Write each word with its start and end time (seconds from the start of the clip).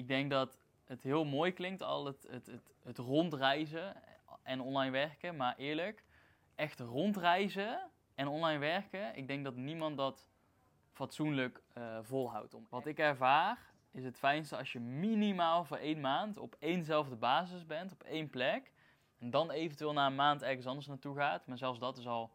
ik 0.00 0.08
denk 0.08 0.30
dat 0.30 0.58
het 0.84 1.02
heel 1.02 1.24
mooi 1.24 1.52
klinkt, 1.52 1.82
al 1.82 2.04
het, 2.04 2.26
het, 2.30 2.50
het, 2.82 2.98
rondreizen 2.98 3.94
en 4.42 4.60
online 4.60 4.90
werken. 4.90 5.36
Maar 5.36 5.56
eerlijk, 5.56 6.04
echt 6.54 6.80
rondreizen 6.80 7.90
en 8.14 8.28
online 8.28 8.58
werken, 8.58 9.16
ik 9.16 9.26
denk 9.26 9.44
dat 9.44 9.56
niemand 9.56 9.96
dat 9.96 10.28
fatsoenlijk 10.92 11.62
eh, 11.72 11.98
volhoudt. 12.02 12.56
Wat 12.68 12.86
ik 12.86 12.98
ervaar, 12.98 13.58
is 13.90 14.04
het 14.04 14.18
fijnste 14.18 14.56
als 14.56 14.72
je 14.72 14.80
minimaal 14.80 15.64
voor 15.64 15.76
één 15.76 16.00
maand 16.00 16.36
op 16.36 16.56
éénzelfde 16.58 17.16
basis 17.16 17.66
bent, 17.66 17.92
op 17.92 18.02
één 18.02 18.30
plek. 18.30 18.72
En 19.18 19.30
dan 19.30 19.50
eventueel 19.50 19.92
na 19.92 20.06
een 20.06 20.14
maand 20.14 20.42
ergens 20.42 20.66
anders 20.66 20.86
naartoe 20.86 21.16
gaat. 21.16 21.46
Maar 21.46 21.58
zelfs 21.58 21.78
dat 21.78 21.98
is 21.98 22.06
al 22.06 22.30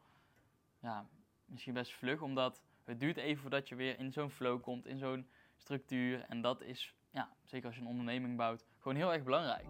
ja, 0.79 1.05
misschien 1.45 1.73
best 1.73 1.93
vlug, 1.93 2.21
omdat 2.21 2.61
het 2.84 3.00
duurt 3.00 3.18
even 3.18 3.41
voordat 3.41 3.70
je 3.70 3.75
weer 3.75 4.00
in 4.00 4.11
zo'n 4.11 4.29
flow 4.29 4.61
komt, 4.61 4.86
in 4.86 4.97
zo'n 4.97 5.27
structuur. 5.55 6.25
En 6.27 6.41
dat 6.41 6.61
is, 6.61 6.95
ja, 7.16 7.29
zeker 7.43 7.66
als 7.68 7.75
je 7.75 7.82
een 7.82 7.88
onderneming 7.88 8.38
bouwt, 8.38 8.66
gewoon 8.79 8.98
heel 8.98 9.13
erg 9.13 9.23
belangrijk. 9.23 9.66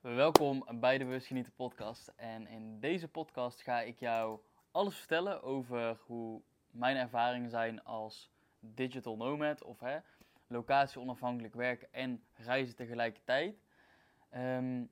Welkom 0.00 0.64
bij 0.80 0.98
de 0.98 1.04
Bewust 1.04 1.26
Genieten 1.26 1.52
podcast. 1.52 2.12
En 2.16 2.46
in 2.46 2.80
deze 2.80 3.08
podcast 3.08 3.62
ga 3.62 3.80
ik 3.80 3.98
jou 3.98 4.40
alles 4.70 4.96
vertellen 4.96 5.42
over 5.42 5.98
hoe 6.06 6.42
mijn 6.70 6.96
ervaringen 6.96 7.50
zijn 7.50 7.84
als 7.84 8.30
digital 8.60 9.16
nomad 9.16 9.62
of 9.62 9.80
hè, 9.80 9.98
locatie 10.46 11.00
onafhankelijk 11.00 11.54
werken 11.54 11.92
en 11.92 12.24
reizen 12.34 12.76
tegelijkertijd. 12.76 13.56
Ehm, 14.30 14.82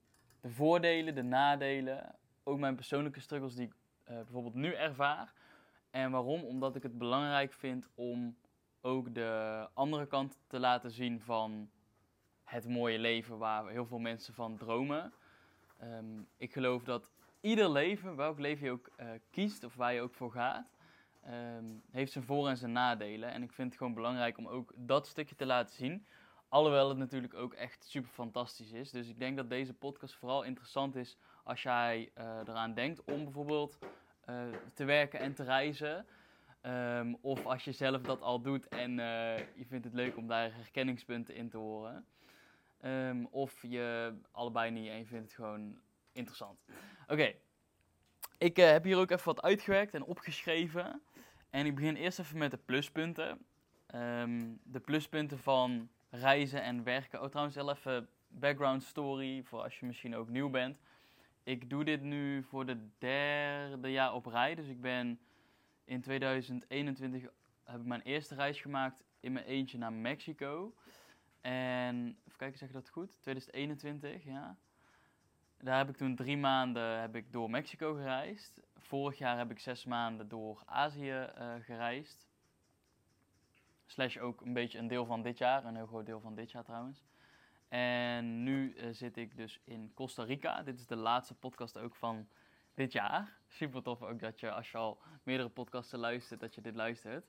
de 0.40 0.50
voordelen, 0.50 1.14
de 1.14 1.22
nadelen, 1.22 2.14
ook 2.42 2.58
mijn 2.58 2.74
persoonlijke 2.74 3.20
struggles 3.20 3.54
die 3.54 3.66
ik 3.66 3.72
uh, 4.08 4.16
bijvoorbeeld 4.16 4.54
nu 4.54 4.72
ervaar. 4.72 5.32
En 5.90 6.10
waarom? 6.10 6.44
Omdat 6.44 6.76
ik 6.76 6.82
het 6.82 6.98
belangrijk 6.98 7.52
vind 7.52 7.88
om 7.94 8.36
ook 8.80 9.14
de 9.14 9.68
andere 9.74 10.06
kant 10.06 10.38
te 10.46 10.58
laten 10.58 10.90
zien 10.90 11.20
van 11.20 11.70
het 12.44 12.68
mooie 12.68 12.98
leven 12.98 13.38
waar 13.38 13.68
heel 13.68 13.86
veel 13.86 13.98
mensen 13.98 14.34
van 14.34 14.56
dromen. 14.56 15.12
Ehm, 15.78 16.22
ik 16.36 16.52
geloof 16.52 16.84
dat 16.84 17.10
ieder 17.40 17.70
leven, 17.70 18.16
welk 18.16 18.38
leven 18.38 18.66
je 18.66 18.72
ook 18.72 18.90
uh, 19.00 19.10
kiest 19.30 19.64
of 19.64 19.74
waar 19.74 19.92
je 19.92 20.00
ook 20.00 20.14
voor 20.14 20.32
gaat, 20.32 20.76
um, 21.26 21.82
heeft 21.90 22.12
zijn 22.12 22.24
voor- 22.24 22.48
en 22.48 22.56
zijn 22.56 22.72
nadelen. 22.72 23.32
En 23.32 23.42
ik 23.42 23.52
vind 23.52 23.68
het 23.68 23.78
gewoon 23.78 23.94
belangrijk 23.94 24.38
om 24.38 24.48
ook 24.48 24.72
dat 24.76 25.06
stukje 25.06 25.34
te 25.34 25.46
laten 25.46 25.74
zien. 25.74 26.06
Alhoewel 26.50 26.88
het 26.88 26.98
natuurlijk 26.98 27.34
ook 27.34 27.54
echt 27.54 27.84
super 27.84 28.10
fantastisch 28.10 28.72
is. 28.72 28.90
Dus 28.90 29.08
ik 29.08 29.18
denk 29.18 29.36
dat 29.36 29.50
deze 29.50 29.74
podcast 29.74 30.14
vooral 30.14 30.42
interessant 30.42 30.96
is 30.96 31.16
als 31.44 31.62
jij 31.62 32.10
uh, 32.18 32.24
eraan 32.46 32.74
denkt 32.74 33.04
om 33.04 33.24
bijvoorbeeld 33.24 33.78
uh, 34.30 34.42
te 34.74 34.84
werken 34.84 35.20
en 35.20 35.34
te 35.34 35.42
reizen. 35.42 36.06
Um, 36.62 37.16
of 37.20 37.46
als 37.46 37.64
je 37.64 37.72
zelf 37.72 38.02
dat 38.02 38.20
al 38.20 38.40
doet 38.40 38.68
en 38.68 38.90
uh, 38.90 39.38
je 39.38 39.66
vindt 39.66 39.84
het 39.84 39.94
leuk 39.94 40.16
om 40.16 40.26
daar 40.26 40.54
herkenningspunten 40.54 41.34
in 41.34 41.48
te 41.48 41.56
horen. 41.56 42.06
Um, 42.84 43.26
of 43.26 43.62
je 43.62 44.14
allebei 44.30 44.70
niet 44.70 44.88
en 44.88 44.98
je 44.98 45.06
vindt 45.06 45.24
het 45.24 45.34
gewoon 45.34 45.78
interessant. 46.12 46.64
Oké, 47.08 47.34
ik 48.38 48.56
heb 48.56 48.84
hier 48.84 48.98
ook 48.98 49.10
even 49.10 49.24
wat 49.24 49.42
uitgewerkt 49.42 49.94
en 49.94 50.04
opgeschreven. 50.04 51.02
En 51.50 51.66
ik 51.66 51.74
begin 51.74 51.96
eerst 51.96 52.18
even 52.18 52.38
met 52.38 52.50
de 52.50 52.60
pluspunten. 52.64 53.44
Um, 53.94 54.60
de 54.62 54.80
pluspunten 54.80 55.38
van 55.38 55.88
reizen 56.10 56.62
en 56.62 56.84
werken. 56.84 57.22
Oh, 57.22 57.28
trouwens, 57.28 57.56
wel 57.56 57.70
even 57.70 58.08
background 58.28 58.82
story 58.82 59.42
voor 59.42 59.62
als 59.62 59.78
je 59.78 59.86
misschien 59.86 60.16
ook 60.16 60.28
nieuw 60.28 60.50
bent. 60.50 60.78
Ik 61.42 61.70
doe 61.70 61.84
dit 61.84 62.02
nu 62.02 62.42
voor 62.42 62.66
de 62.66 62.88
derde 62.98 63.90
jaar 63.90 64.14
op 64.14 64.26
rij. 64.26 64.54
Dus 64.54 64.68
ik 64.68 64.80
ben 64.80 65.20
in 65.84 66.00
2021 66.00 67.22
heb 67.64 67.80
ik 67.80 67.86
mijn 67.86 68.02
eerste 68.02 68.34
reis 68.34 68.60
gemaakt 68.60 69.04
in 69.20 69.32
mijn 69.32 69.44
eentje 69.44 69.78
naar 69.78 69.92
Mexico. 69.92 70.74
En 71.40 72.18
even 72.26 72.38
kijken, 72.38 72.58
zeg 72.58 72.68
je 72.68 72.74
dat 72.74 72.88
goed? 72.88 73.22
2021, 73.22 74.24
ja. 74.24 74.56
Daar 75.58 75.78
heb 75.78 75.88
ik 75.88 75.96
toen 75.96 76.16
drie 76.16 76.36
maanden 76.36 77.00
heb 77.00 77.16
ik 77.16 77.32
door 77.32 77.50
Mexico 77.50 77.94
gereisd. 77.94 78.60
Vorig 78.76 79.18
jaar 79.18 79.38
heb 79.38 79.50
ik 79.50 79.58
zes 79.58 79.84
maanden 79.84 80.28
door 80.28 80.62
Azië 80.66 81.28
uh, 81.38 81.54
gereisd. 81.60 82.29
Slash 83.90 84.16
ook 84.16 84.40
een 84.40 84.52
beetje 84.52 84.78
een 84.78 84.88
deel 84.88 85.04
van 85.06 85.22
dit 85.22 85.38
jaar, 85.38 85.64
een 85.64 85.76
heel 85.76 85.86
groot 85.86 86.06
deel 86.06 86.20
van 86.20 86.34
dit 86.34 86.50
jaar 86.50 86.64
trouwens. 86.64 87.04
En 87.68 88.42
nu 88.42 88.74
uh, 88.74 88.88
zit 88.90 89.16
ik 89.16 89.36
dus 89.36 89.60
in 89.64 89.92
Costa 89.94 90.22
Rica. 90.22 90.62
Dit 90.62 90.78
is 90.78 90.86
de 90.86 90.96
laatste 90.96 91.34
podcast 91.34 91.78
ook 91.78 91.96
van 91.96 92.28
dit 92.74 92.92
jaar. 92.92 93.36
Super 93.48 93.82
tof 93.82 94.02
ook 94.02 94.20
dat 94.20 94.40
je, 94.40 94.50
als 94.50 94.70
je 94.70 94.78
al 94.78 95.00
meerdere 95.22 95.48
podcasten 95.48 95.98
luistert, 95.98 96.40
dat 96.40 96.54
je 96.54 96.60
dit 96.60 96.74
luistert. 96.74 97.26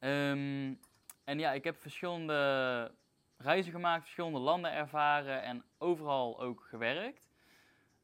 Um, 0.00 0.80
en 1.24 1.38
ja, 1.38 1.52
ik 1.52 1.64
heb 1.64 1.76
verschillende 1.76 2.92
reizen 3.36 3.72
gemaakt, 3.72 4.02
verschillende 4.02 4.38
landen 4.38 4.72
ervaren 4.72 5.42
en 5.42 5.64
overal 5.78 6.40
ook 6.40 6.60
gewerkt. 6.60 7.28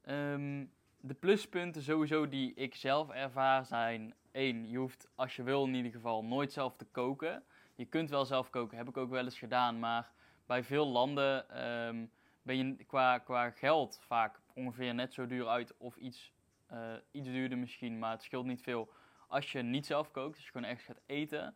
Um, 0.04 0.72
de 1.00 1.14
pluspunten 1.14 1.82
sowieso 1.82 2.28
die 2.28 2.54
ik 2.54 2.74
zelf 2.74 3.10
ervaar 3.10 3.64
zijn... 3.64 4.14
één, 4.32 4.68
je 4.68 4.78
hoeft 4.78 5.08
als 5.14 5.36
je 5.36 5.42
wil 5.42 5.66
in 5.66 5.74
ieder 5.74 5.92
geval 5.92 6.24
nooit 6.24 6.52
zelf 6.52 6.76
te 6.76 6.84
koken. 6.84 7.44
Je 7.82 7.88
kunt 7.88 8.10
wel 8.10 8.24
zelf 8.24 8.50
koken, 8.50 8.76
heb 8.76 8.88
ik 8.88 8.96
ook 8.96 9.10
wel 9.10 9.24
eens 9.24 9.38
gedaan. 9.38 9.78
Maar 9.78 10.10
bij 10.46 10.64
veel 10.64 10.86
landen 10.86 11.64
um, 11.66 12.10
ben 12.42 12.56
je 12.56 12.84
qua, 12.84 13.18
qua 13.18 13.50
geld 13.50 14.00
vaak 14.06 14.40
ongeveer 14.54 14.94
net 14.94 15.14
zo 15.14 15.26
duur 15.26 15.48
uit 15.48 15.76
of 15.76 15.96
iets, 15.96 16.32
uh, 16.72 16.92
iets 17.10 17.26
duurder 17.26 17.58
misschien. 17.58 17.98
Maar 17.98 18.10
het 18.10 18.22
scheelt 18.22 18.46
niet 18.46 18.62
veel 18.62 18.92
als 19.28 19.52
je 19.52 19.62
niet 19.62 19.86
zelf 19.86 20.10
kookt, 20.10 20.34
als 20.34 20.44
je 20.44 20.50
gewoon 20.50 20.70
echt 20.70 20.82
gaat 20.82 21.00
eten... 21.06 21.54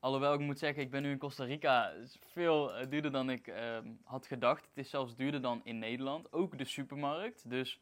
Alhoewel 0.00 0.34
ik 0.34 0.40
moet 0.40 0.58
zeggen, 0.58 0.82
ik 0.82 0.90
ben 0.90 1.02
nu 1.02 1.10
in 1.10 1.18
Costa 1.18 1.44
Rica. 1.44 1.88
Is 1.90 2.18
veel 2.20 2.80
uh, 2.80 2.90
duurder 2.90 3.12
dan 3.12 3.30
ik 3.30 3.46
uh, 3.46 3.78
had 4.04 4.26
gedacht. 4.26 4.66
Het 4.66 4.76
is 4.76 4.90
zelfs 4.90 5.16
duurder 5.16 5.40
dan 5.40 5.60
in 5.64 5.78
Nederland. 5.78 6.32
Ook 6.32 6.58
de 6.58 6.64
supermarkt. 6.64 7.50
Dus 7.50 7.80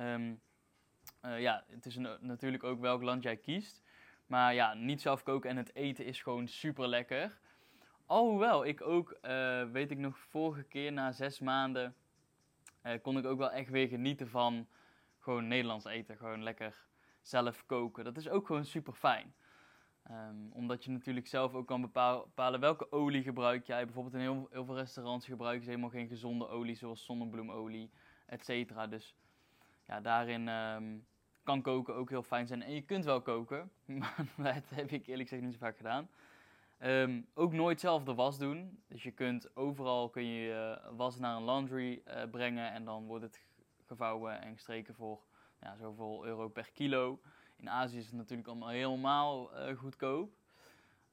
um, 0.00 0.40
uh, 1.24 1.40
ja, 1.40 1.64
het 1.66 1.86
is 1.86 1.96
natuurlijk 2.20 2.64
ook 2.64 2.80
welk 2.80 3.02
land 3.02 3.22
jij 3.22 3.36
kiest. 3.36 3.82
Maar 4.28 4.54
ja, 4.54 4.74
niet 4.74 5.00
zelf 5.00 5.22
koken 5.22 5.50
en 5.50 5.56
het 5.56 5.74
eten 5.74 6.04
is 6.04 6.22
gewoon 6.22 6.48
super 6.48 6.88
lekker. 6.88 7.38
Alhoewel 8.06 8.64
ik 8.64 8.80
ook, 8.80 9.10
eh, 9.10 9.64
weet 9.64 9.90
ik 9.90 9.98
nog, 9.98 10.18
vorige 10.18 10.62
keer 10.62 10.92
na 10.92 11.12
zes 11.12 11.40
maanden 11.40 11.94
kon 13.02 13.18
ik 13.18 13.24
ook 13.24 13.38
wel 13.38 13.50
echt 13.50 13.70
weer 13.70 13.88
genieten 13.88 14.28
van 14.28 14.68
gewoon 15.18 15.48
Nederlands 15.48 15.84
eten. 15.84 16.16
Gewoon 16.16 16.42
lekker 16.42 16.86
zelf 17.22 17.66
koken. 17.66 18.04
Dat 18.04 18.16
is 18.16 18.28
ook 18.28 18.46
gewoon 18.46 18.64
super 18.64 18.92
fijn. 18.92 19.34
Um, 20.10 20.50
omdat 20.52 20.84
je 20.84 20.90
natuurlijk 20.90 21.26
zelf 21.26 21.54
ook 21.54 21.66
kan 21.66 21.80
bepalen 21.80 22.60
welke 22.60 22.92
olie 22.92 23.22
gebruik 23.22 23.66
jij. 23.66 23.84
Bijvoorbeeld 23.84 24.14
in 24.14 24.20
heel, 24.20 24.48
heel 24.50 24.64
veel 24.64 24.76
restaurants 24.76 25.26
gebruiken 25.26 25.64
ze 25.64 25.70
helemaal 25.70 25.90
geen 25.90 26.08
gezonde 26.08 26.48
olie, 26.48 26.74
zoals 26.74 27.04
zonnebloemolie, 27.04 27.90
et 28.26 28.44
cetera. 28.44 28.86
Dus 28.86 29.16
ja, 29.86 30.00
daarin 30.00 30.48
um, 30.48 31.06
kan 31.48 31.62
koken 31.62 31.94
ook 31.94 32.08
heel 32.08 32.22
fijn 32.22 32.46
zijn. 32.46 32.62
En 32.62 32.74
je 32.74 32.82
kunt 32.82 33.04
wel 33.04 33.22
koken, 33.22 33.70
maar 34.36 34.54
dat 34.54 34.78
heb 34.78 34.90
ik 34.90 35.06
eerlijk 35.06 35.28
gezegd 35.28 35.42
niet 35.42 35.52
zo 35.52 35.58
vaak 35.58 35.76
gedaan. 35.76 36.08
Um, 36.80 37.26
ook 37.34 37.52
nooit 37.52 37.80
zelf 37.80 38.04
de 38.04 38.14
was 38.14 38.38
doen. 38.38 38.82
Dus 38.88 39.02
je 39.02 39.10
kunt 39.10 39.56
overal 39.56 40.08
kun 40.10 40.24
je 40.24 40.48
uh, 40.50 40.96
was 40.96 41.18
naar 41.18 41.36
een 41.36 41.44
laundry 41.44 42.02
uh, 42.06 42.22
brengen 42.30 42.72
en 42.72 42.84
dan 42.84 43.06
wordt 43.06 43.24
het 43.24 43.46
gevouwen 43.86 44.40
en 44.40 44.52
gestreken 44.52 44.94
voor 44.94 45.24
ja, 45.60 45.76
zoveel 45.76 46.26
euro 46.26 46.48
per 46.48 46.70
kilo. 46.72 47.20
In 47.56 47.70
Azië 47.70 47.98
is 47.98 48.06
het 48.06 48.14
natuurlijk 48.14 48.48
allemaal 48.48 48.68
helemaal 48.68 49.68
uh, 49.68 49.76
goedkoop. 49.78 50.32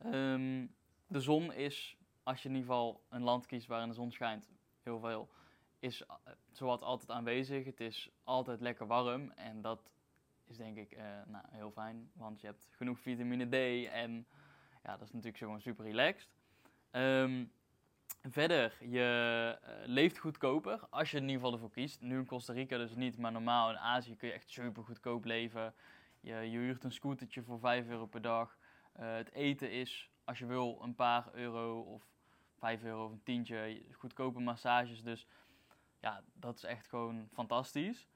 Um, 0.06 0.76
de 1.08 1.20
zon 1.20 1.54
is, 1.54 1.98
als 2.24 2.42
je 2.42 2.50
in 2.50 2.56
ieder 2.56 2.70
geval 2.70 3.02
een 3.10 3.24
land 3.24 3.46
kiest 3.46 3.68
waarin 3.68 3.90
de 3.90 3.96
zon 3.96 4.12
schijnt, 4.12 4.50
heel 4.84 5.00
veel, 5.00 5.30
is 5.80 6.06
zowat 6.52 6.82
altijd 6.82 7.12
aanwezig. 7.12 7.66
Het 7.66 7.80
is 7.80 8.10
altijd 8.24 8.62
lekker 8.62 8.88
warm 8.88 9.32
en 9.32 9.62
dat 9.62 9.94
is 10.46 10.58
denk 10.58 10.78
ik 10.78 10.98
uh, 10.98 11.04
nou, 11.26 11.46
heel 11.52 11.72
fijn, 11.72 12.10
want 12.14 12.42
je 12.42 12.48
hebt 12.48 12.70
genoeg 12.72 13.00
vitamine 13.00 13.46
D 13.46 13.88
en 13.90 14.28
ja, 14.84 14.98
dat 14.98 15.02
is 15.02 15.12
natuurlijk 15.12 15.38
gewoon 15.38 15.62
super 15.62 15.86
relaxed. 15.86 16.30
Um, 16.92 17.52
verder, 18.22 18.78
je 18.80 19.58
leeft 19.86 20.18
goedkoper 20.18 20.80
als 20.90 21.12
je 21.12 21.18
in 21.18 21.24
ieder 21.24 21.36
geval 21.36 21.54
ervoor 21.54 21.72
kiest. 21.72 22.02
Nu 22.02 22.18
in 22.18 22.26
Costa 22.26 22.54
Rica 22.54 22.78
dus 22.78 22.96
niet, 22.96 23.18
maar 23.18 23.32
normaal 23.32 23.70
in 23.70 23.78
Azië 23.78 24.16
kun 24.16 24.28
je 24.28 24.34
echt 24.34 24.50
super 24.50 24.84
goedkoop 24.84 25.26
leven. 25.26 25.74
Je, 26.20 26.34
huurt 26.34 26.84
een 26.84 26.92
scootertje 26.92 27.44
voor 27.44 27.60
5 27.60 27.88
euro 27.88 28.06
per 28.06 28.22
dag. 28.22 28.58
Uh, 29.00 29.16
het 29.16 29.32
eten 29.32 29.72
is, 29.72 30.12
als 30.24 30.40
je 30.40 30.46
wil, 30.46 30.80
een 30.82 30.96
paar 30.96 31.30
euro 31.34 31.80
of 31.80 32.04
5 32.58 32.84
euro 32.84 33.06
of 33.06 33.12
een 33.12 33.24
tientje. 33.24 33.82
Goedkope 33.92 34.40
massages. 34.40 35.04
Dus 35.04 35.28
ja, 36.00 36.24
dat 36.34 36.56
is 36.56 36.64
echt 36.64 36.88
gewoon 36.88 37.30
fantastisch. 37.34 38.08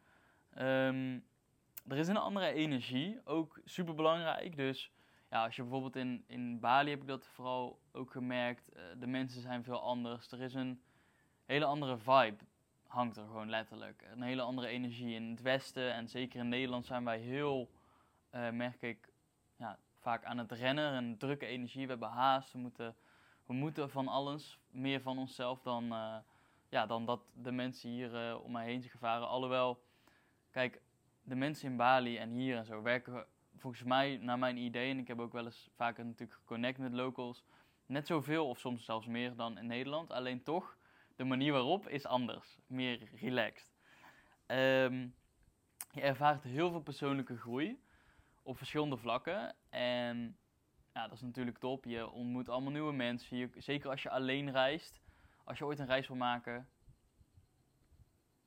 Um, 0.57 1.23
er 1.87 1.97
is 1.97 2.07
een 2.07 2.17
andere 2.17 2.53
energie, 2.53 3.19
ook 3.23 3.59
super 3.65 3.95
belangrijk. 3.95 4.55
Dus 4.55 4.91
ja, 5.29 5.43
als 5.43 5.55
je 5.55 5.61
bijvoorbeeld 5.61 5.95
in, 5.95 6.23
in 6.27 6.59
Bali 6.59 6.89
heb 6.89 7.01
ik 7.01 7.07
dat 7.07 7.27
vooral 7.27 7.79
ook 7.91 8.11
gemerkt. 8.11 8.69
Uh, 8.73 8.83
de 8.99 9.07
mensen 9.07 9.41
zijn 9.41 9.63
veel 9.63 9.81
anders. 9.81 10.31
Er 10.31 10.41
is 10.41 10.53
een 10.53 10.81
hele 11.45 11.65
andere 11.65 11.97
vibe. 11.97 12.43
hangt 12.87 13.17
er 13.17 13.25
gewoon 13.25 13.49
letterlijk. 13.49 14.07
Een 14.11 14.21
hele 14.21 14.41
andere 14.41 14.67
energie 14.67 15.15
in 15.15 15.29
het 15.29 15.41
Westen 15.41 15.93
en 15.93 16.07
zeker 16.07 16.39
in 16.39 16.49
Nederland 16.49 16.85
zijn 16.85 17.03
wij 17.03 17.19
heel, 17.19 17.69
uh, 18.35 18.49
merk 18.49 18.81
ik, 18.81 19.09
ja, 19.55 19.79
vaak 19.99 20.25
aan 20.25 20.37
het 20.37 20.51
rennen. 20.51 20.93
Een 20.93 21.17
drukke 21.17 21.45
energie, 21.45 21.83
we 21.83 21.89
hebben 21.91 22.09
haast, 22.09 22.51
we 22.51 22.59
moeten, 22.59 22.95
we 23.45 23.53
moeten 23.53 23.89
van 23.89 24.07
alles, 24.07 24.59
meer 24.69 25.01
van 25.01 25.17
onszelf 25.17 25.61
dan, 25.61 25.83
uh, 25.83 26.17
ja, 26.69 26.85
dan 26.85 27.05
dat 27.05 27.21
de 27.33 27.51
mensen 27.51 27.89
hier 27.89 28.39
om 28.39 28.51
mij 28.51 28.65
heen 28.65 28.81
zich 28.81 28.91
gevaren. 28.91 29.27
Alhoewel, 29.27 29.83
kijk, 30.51 30.81
de 31.29 31.35
mensen 31.35 31.69
in 31.69 31.77
Bali 31.77 32.17
en 32.17 32.29
hier 32.29 32.57
en 32.57 32.65
zo 32.65 32.81
werken 32.81 33.25
volgens 33.55 33.83
mij, 33.83 34.17
naar 34.17 34.39
mijn 34.39 34.57
idee, 34.57 34.91
en 34.91 34.97
ik 34.97 35.07
heb 35.07 35.19
ook 35.19 35.33
wel 35.33 35.45
eens 35.45 35.69
vaker 35.75 36.05
natuurlijk 36.05 36.39
geconnect 36.39 36.77
met 36.77 36.93
locals, 36.93 37.43
net 37.85 38.07
zoveel 38.07 38.47
of 38.47 38.59
soms 38.59 38.85
zelfs 38.85 39.07
meer 39.07 39.35
dan 39.35 39.57
in 39.57 39.67
Nederland. 39.67 40.11
Alleen 40.11 40.43
toch, 40.43 40.77
de 41.15 41.23
manier 41.23 41.51
waarop 41.51 41.87
is 41.87 42.05
anders, 42.05 42.57
meer 42.67 43.09
relaxed. 43.15 43.77
Um, 44.47 45.15
je 45.91 46.01
ervaart 46.01 46.43
heel 46.43 46.71
veel 46.71 46.81
persoonlijke 46.81 47.37
groei 47.37 47.81
op 48.43 48.57
verschillende 48.57 48.97
vlakken. 48.97 49.55
En 49.69 50.37
ja, 50.93 51.07
dat 51.07 51.17
is 51.17 51.21
natuurlijk 51.21 51.57
top. 51.57 51.85
Je 51.85 52.09
ontmoet 52.09 52.49
allemaal 52.49 52.71
nieuwe 52.71 52.93
mensen. 52.93 53.37
Je, 53.37 53.49
zeker 53.57 53.89
als 53.89 54.03
je 54.03 54.09
alleen 54.09 54.51
reist. 54.51 55.01
Als 55.43 55.57
je 55.57 55.65
ooit 55.65 55.79
een 55.79 55.85
reis 55.85 56.07
wil 56.07 56.17
maken. 56.17 56.69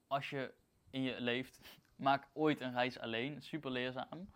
Als 0.06 0.31
je 0.31 0.55
in 0.90 1.02
je 1.02 1.20
leeft, 1.20 1.61
maak 2.03 2.29
ooit 2.33 2.61
een 2.61 2.73
reis 2.73 2.99
alleen. 2.99 3.43
Super 3.43 3.71
leerzaam. 3.71 4.29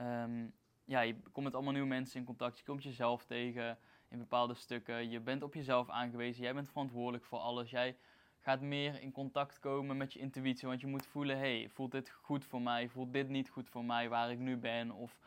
Um, 0.00 0.52
ja, 0.84 1.00
je 1.00 1.16
komt 1.32 1.44
met 1.44 1.54
allemaal 1.54 1.72
nieuwe 1.72 1.88
mensen 1.88 2.20
in 2.20 2.26
contact. 2.26 2.58
Je 2.58 2.64
komt 2.64 2.82
jezelf 2.82 3.24
tegen 3.24 3.78
in 4.08 4.18
bepaalde 4.18 4.54
stukken. 4.54 5.10
Je 5.10 5.20
bent 5.20 5.42
op 5.42 5.54
jezelf 5.54 5.88
aangewezen. 5.88 6.42
Jij 6.42 6.54
bent 6.54 6.68
verantwoordelijk 6.68 7.24
voor 7.24 7.38
alles. 7.38 7.70
Jij 7.70 7.96
gaat 8.40 8.60
meer 8.60 9.00
in 9.00 9.12
contact 9.12 9.58
komen 9.58 9.96
met 9.96 10.12
je 10.12 10.18
intuïtie. 10.18 10.68
Want 10.68 10.80
je 10.80 10.86
moet 10.86 11.06
voelen, 11.06 11.38
hey, 11.38 11.68
voelt 11.68 11.90
dit 11.90 12.10
goed 12.10 12.44
voor 12.44 12.62
mij? 12.62 12.88
Voelt 12.88 13.12
dit 13.12 13.28
niet 13.28 13.48
goed 13.48 13.68
voor 13.68 13.84
mij 13.84 14.08
waar 14.08 14.30
ik 14.30 14.38
nu 14.38 14.56
ben? 14.56 14.90
Of 14.90 15.18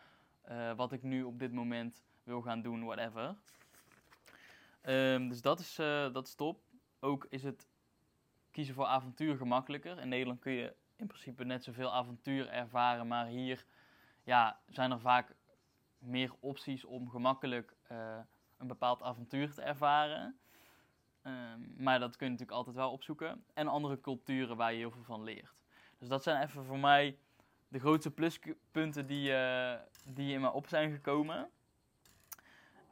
uh, 0.50 0.76
wat 0.76 0.92
ik 0.92 1.04
nu 1.04 1.24
op 1.24 1.40
dit 1.40 1.52
moment 1.52 2.04
wil 2.24 2.42
gaan 2.42 2.62
doen, 2.62 2.84
whatever. 2.84 3.36
Um, 4.84 5.30
dus 5.30 5.42
dat 5.42 5.60
is, 5.60 5.80
uh, 5.80 6.14
dat 6.14 6.28
is 6.28 6.36
top. 6.36 6.62
Ook 7.00 7.26
is 7.30 7.44
het 7.44 7.68
kiezen 8.52 8.76
voor 8.76 8.86
avontuur 8.86 9.38
gemakkelijker. 9.38 10.00
In 10.00 10.10
Nederland 10.10 10.40
kun 10.40 10.52
je 10.52 10.76
in 11.00 11.08
principe 11.08 11.44
net 11.44 11.64
zoveel 11.64 11.94
avontuur 11.94 12.50
ervaren, 12.50 13.08
maar 13.08 13.26
hier 13.26 13.66
ja, 14.24 14.60
zijn 14.68 14.92
er 14.92 15.00
vaak 15.00 15.36
meer 15.98 16.32
opties 16.40 16.86
om 16.86 17.10
gemakkelijk 17.10 17.76
uh, 17.92 18.18
een 18.58 18.68
bepaald 18.68 19.02
avontuur 19.04 19.54
te 19.54 19.62
ervaren. 19.62 20.40
Um, 21.24 21.74
maar 21.78 22.00
dat 22.00 22.16
kun 22.16 22.26
je 22.26 22.32
natuurlijk 22.32 22.58
altijd 22.58 22.76
wel 22.76 22.92
opzoeken. 22.92 23.44
En 23.54 23.68
andere 23.68 24.02
culturen 24.02 24.58
waar 24.58 24.72
je 24.72 24.78
heel 24.78 24.92
veel 24.92 25.04
van 25.04 25.24
leert. 25.24 25.54
Dus 25.98 26.08
dat 26.08 26.24
zijn 26.24 26.44
even 26.44 26.66
voor 26.66 26.80
mij 26.80 27.18
de 27.68 27.80
grootste 27.80 28.12
pluspunten 28.12 29.08
die, 29.08 29.32
uh, 29.32 29.74
die 30.06 30.34
in 30.34 30.42
me 30.42 30.52
op 30.52 30.68
zijn 30.68 30.92
gekomen. 30.92 31.50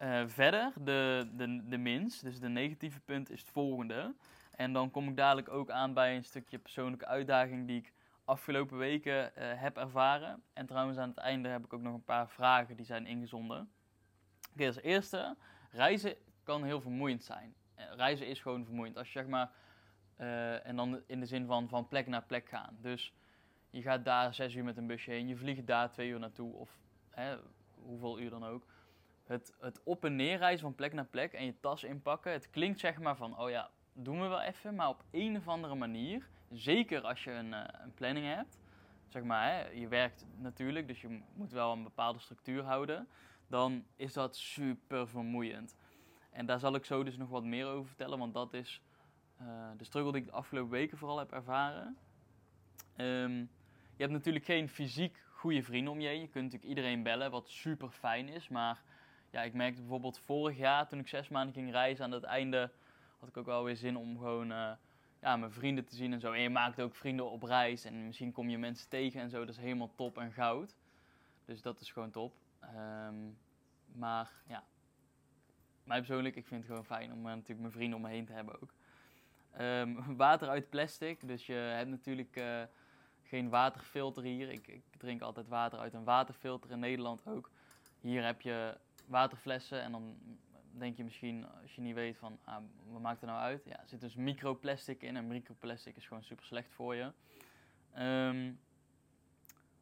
Uh, 0.02 0.28
verder, 0.28 0.74
de, 0.84 1.30
de, 1.34 1.68
de 1.68 1.78
mins, 1.78 2.20
dus 2.20 2.40
de 2.40 2.50
negatieve 2.50 3.00
punt, 3.00 3.30
is 3.30 3.40
het 3.40 3.50
volgende. 3.50 4.16
En 4.52 4.74
dan 4.74 4.92
kom 4.92 5.08
ik 5.10 5.16
dadelijk 5.16 5.50
ook 5.50 5.70
aan 5.70 5.94
bij 5.94 6.16
een 6.16 6.24
stukje 6.24 6.60
persoonlijke 6.60 7.06
uitdaging 7.06 7.68
die 7.68 7.78
ik 7.78 7.94
afgelopen 8.28 8.78
weken 8.78 9.32
uh, 9.38 9.44
heb 9.56 9.78
ervaren. 9.78 10.44
En 10.54 10.66
trouwens 10.66 10.98
aan 10.98 11.10
het 11.10 11.18
einde 11.18 11.50
heb 11.50 11.66
ik 11.66 11.74
ook 11.74 11.82
nog 11.82 11.94
een 11.94 12.04
paar 12.04 12.30
vragen 12.30 12.76
die 12.76 12.86
zijn 12.86 13.06
ingezonden. 13.06 13.72
Oké, 14.54 14.66
als 14.66 14.82
eerste, 14.82 15.36
reizen 15.72 16.16
kan 16.44 16.64
heel 16.64 16.82
vermoeiend 16.82 17.24
zijn. 17.24 17.56
Reizen 17.76 18.28
is 18.28 18.40
gewoon 18.40 18.66
vermoeiend. 18.66 18.98
Als 18.98 19.14
je 19.14 19.20
zeg 19.20 19.28
maar, 19.28 19.52
uh, 20.18 20.68
en 20.68 20.76
dan 20.76 21.02
in 21.08 21.20
de 21.20 21.26
zin 21.26 21.46
van 21.46 21.70
van 21.70 21.88
plek 21.88 22.08
naar 22.08 22.24
plek 22.24 22.50
gaan. 22.50 22.78
Dus 22.82 23.14
je 23.70 23.82
gaat 23.82 24.06
daar 24.06 24.34
zes 24.34 24.56
uur 24.56 24.64
met 24.64 24.78
een 24.78 24.88
busje 24.88 25.12
heen, 25.12 25.28
je 25.28 25.38
vliegt 25.38 25.68
daar 25.68 25.92
twee 25.92 26.10
uur 26.10 26.20
naartoe 26.20 26.54
of 26.54 26.80
hè, 27.10 27.38
hoeveel 27.82 28.20
uur 28.20 28.30
dan 28.30 28.46
ook. 28.46 28.66
Het, 29.26 29.56
het 29.60 29.84
op 29.84 30.06
en 30.06 30.16
neer 30.16 30.38
reizen 30.38 30.66
van 30.66 30.76
plek 30.76 30.94
naar 30.94 31.06
plek 31.06 31.34
en 31.34 31.46
je 31.46 31.60
tas 31.60 31.84
inpakken, 31.84 32.32
het 32.32 32.50
klinkt 32.50 32.80
zeg 32.80 33.00
maar 33.00 33.16
van, 33.16 33.40
oh 33.40 33.50
ja, 33.50 33.70
doen 33.94 34.22
we 34.22 34.28
wel 34.28 34.42
even, 34.42 34.76
maar 34.76 34.90
op 34.90 35.04
een 35.12 35.38
of 35.38 35.48
andere 35.48 35.76
manier, 35.76 36.30
zeker 36.52 37.02
als 37.02 37.24
je 37.24 37.32
een, 37.32 37.52
uh, 37.52 37.64
een 37.72 37.94
planning 37.94 38.26
hebt, 38.26 38.60
zeg 39.08 39.24
maar, 39.24 39.52
hè, 39.52 39.68
je 39.70 39.88
werkt 39.88 40.26
natuurlijk, 40.36 40.88
dus 40.88 41.02
je 41.02 41.22
moet 41.34 41.52
wel 41.52 41.72
een 41.72 41.84
bepaalde 41.84 42.20
structuur 42.20 42.64
houden, 42.64 43.08
dan 43.48 43.86
is 43.96 44.14
dat 44.14 44.36
super 44.36 45.08
vermoeiend. 45.08 45.78
En 46.32 46.46
daar 46.46 46.60
zal 46.60 46.76
ik 46.76 46.86
zo 46.86 47.04
dus 47.04 47.18
nog 47.18 47.30
wat 47.30 47.44
meer 47.44 47.66
over 47.66 47.88
vertellen, 47.88 48.20
want 48.20 48.34
dat 48.34 48.54
is 48.54 48.82
uh, 49.42 49.48
de 49.78 49.84
struggle 49.84 50.12
die 50.12 50.22
ik 50.22 50.28
de 50.28 50.34
afgelopen 50.34 50.72
weken 50.72 50.98
vooral 50.98 51.18
heb 51.18 51.32
ervaren. 51.32 51.98
Um, 52.98 53.50
je 53.96 54.04
hebt 54.04 54.12
natuurlijk 54.12 54.46
geen 54.46 54.70
fysiek 54.70 55.24
goede 55.32 55.64
vrienden 55.64 55.94
om 55.94 56.00
je 56.00 56.08
heen. 56.08 56.22
Je 56.22 56.28
kunt 56.28 56.44
natuurlijk 56.44 56.70
iedereen 56.70 57.04
bellen, 57.04 57.32
wat 57.32 57.50
super 57.50 57.90
fijn 57.90 58.28
is. 58.28 58.48
Maar 58.48 58.82
ja, 59.32 59.42
ik 59.44 59.54
merkte 59.54 59.82
bijvoorbeeld 59.82 60.20
vorig 60.20 60.58
jaar 60.58 60.88
toen 60.88 61.00
ik 61.00 61.08
zes 61.08 61.30
maanden 61.30 61.54
ging 61.54 61.72
reizen, 61.72 62.06
aan 62.06 62.12
het 62.12 62.24
einde 62.24 62.72
had 63.20 63.30
ik 63.30 63.38
ook 63.38 63.46
wel 63.46 63.64
weer 63.64 63.76
zin 63.76 63.98
om 63.98 64.18
gewoon 64.18 64.52
uh, 64.52 64.72
mijn 65.36 65.52
vrienden 65.52 65.86
te 65.86 65.96
zien 65.96 66.14
en 66.14 66.20
zo. 66.20 66.32
En 66.32 66.42
je 66.42 66.50
maakt 66.50 66.82
ook 66.82 66.96
vrienden 66.96 67.30
op 67.32 67.44
reis 67.44 67.84
en 67.84 68.06
misschien 68.06 68.32
kom 68.32 68.50
je 68.50 68.58
mensen 68.58 68.90
tegen 68.90 69.22
en 69.22 69.30
zo. 69.30 69.40
Dat 69.40 69.56
is 69.56 69.62
helemaal 69.62 69.92
top 69.96 70.18
en 70.18 70.32
goud. 70.32 70.76
Dus 71.46 71.62
dat 71.62 71.80
is 71.80 71.92
gewoon 71.92 72.12
top. 72.12 72.34
Um, 72.76 73.38
maar 73.94 74.32
ja, 74.48 74.64
mij 75.84 75.98
persoonlijk, 75.98 76.36
ik 76.36 76.46
vind 76.46 76.62
het 76.62 76.70
gewoon 76.70 76.86
fijn 76.86 77.12
om 77.12 77.18
uh, 77.18 77.24
natuurlijk 77.24 77.60
mijn 77.60 77.72
vrienden 77.72 77.98
om 77.98 78.04
me 78.04 78.10
heen 78.10 78.26
te 78.26 78.34
hebben 78.34 78.62
ook. 78.62 78.74
Um, 79.62 80.16
water 80.26 80.50
uit 80.50 80.70
plastic, 80.70 81.28
dus 81.28 81.46
je 81.46 81.54
hebt 81.54 81.90
natuurlijk 81.90 82.36
uh, 82.36 82.64
geen 83.24 83.50
waterfilter 83.50 84.24
hier. 84.24 84.50
Ik, 84.50 84.68
ik, 84.68 84.84
drink 84.98 85.22
altijd 85.22 85.48
water 85.48 85.80
uit 85.80 85.94
een 85.94 86.04
waterfilter 86.04 86.72
in 86.72 86.80
Nederland 86.80 87.28
ook. 87.28 87.50
Hier 88.00 88.26
heb 88.26 88.42
je 88.42 88.78
waterflessen 89.06 89.82
en 89.82 89.92
dan 89.92 90.18
denk 90.80 90.98
je 90.98 91.04
misschien, 91.04 91.46
als 91.62 91.76
je 91.76 91.82
niet 91.82 91.96
weet 91.96 92.18
van, 92.18 92.40
ah, 92.44 92.64
wat 92.86 93.02
maakt 93.02 93.22
er 93.22 93.28
nou 93.28 93.40
uit? 93.40 93.64
Ja, 93.66 93.80
er 93.80 93.88
zit 93.88 94.02
dus 94.02 94.16
microplastic 94.16 95.02
in 95.02 95.16
en 95.16 95.28
microplastic 95.28 95.96
is 95.96 96.08
gewoon 96.08 96.24
super 96.24 96.46
slecht 96.46 96.74
voor 96.74 96.96
je. 96.96 97.12
Um, 97.98 98.60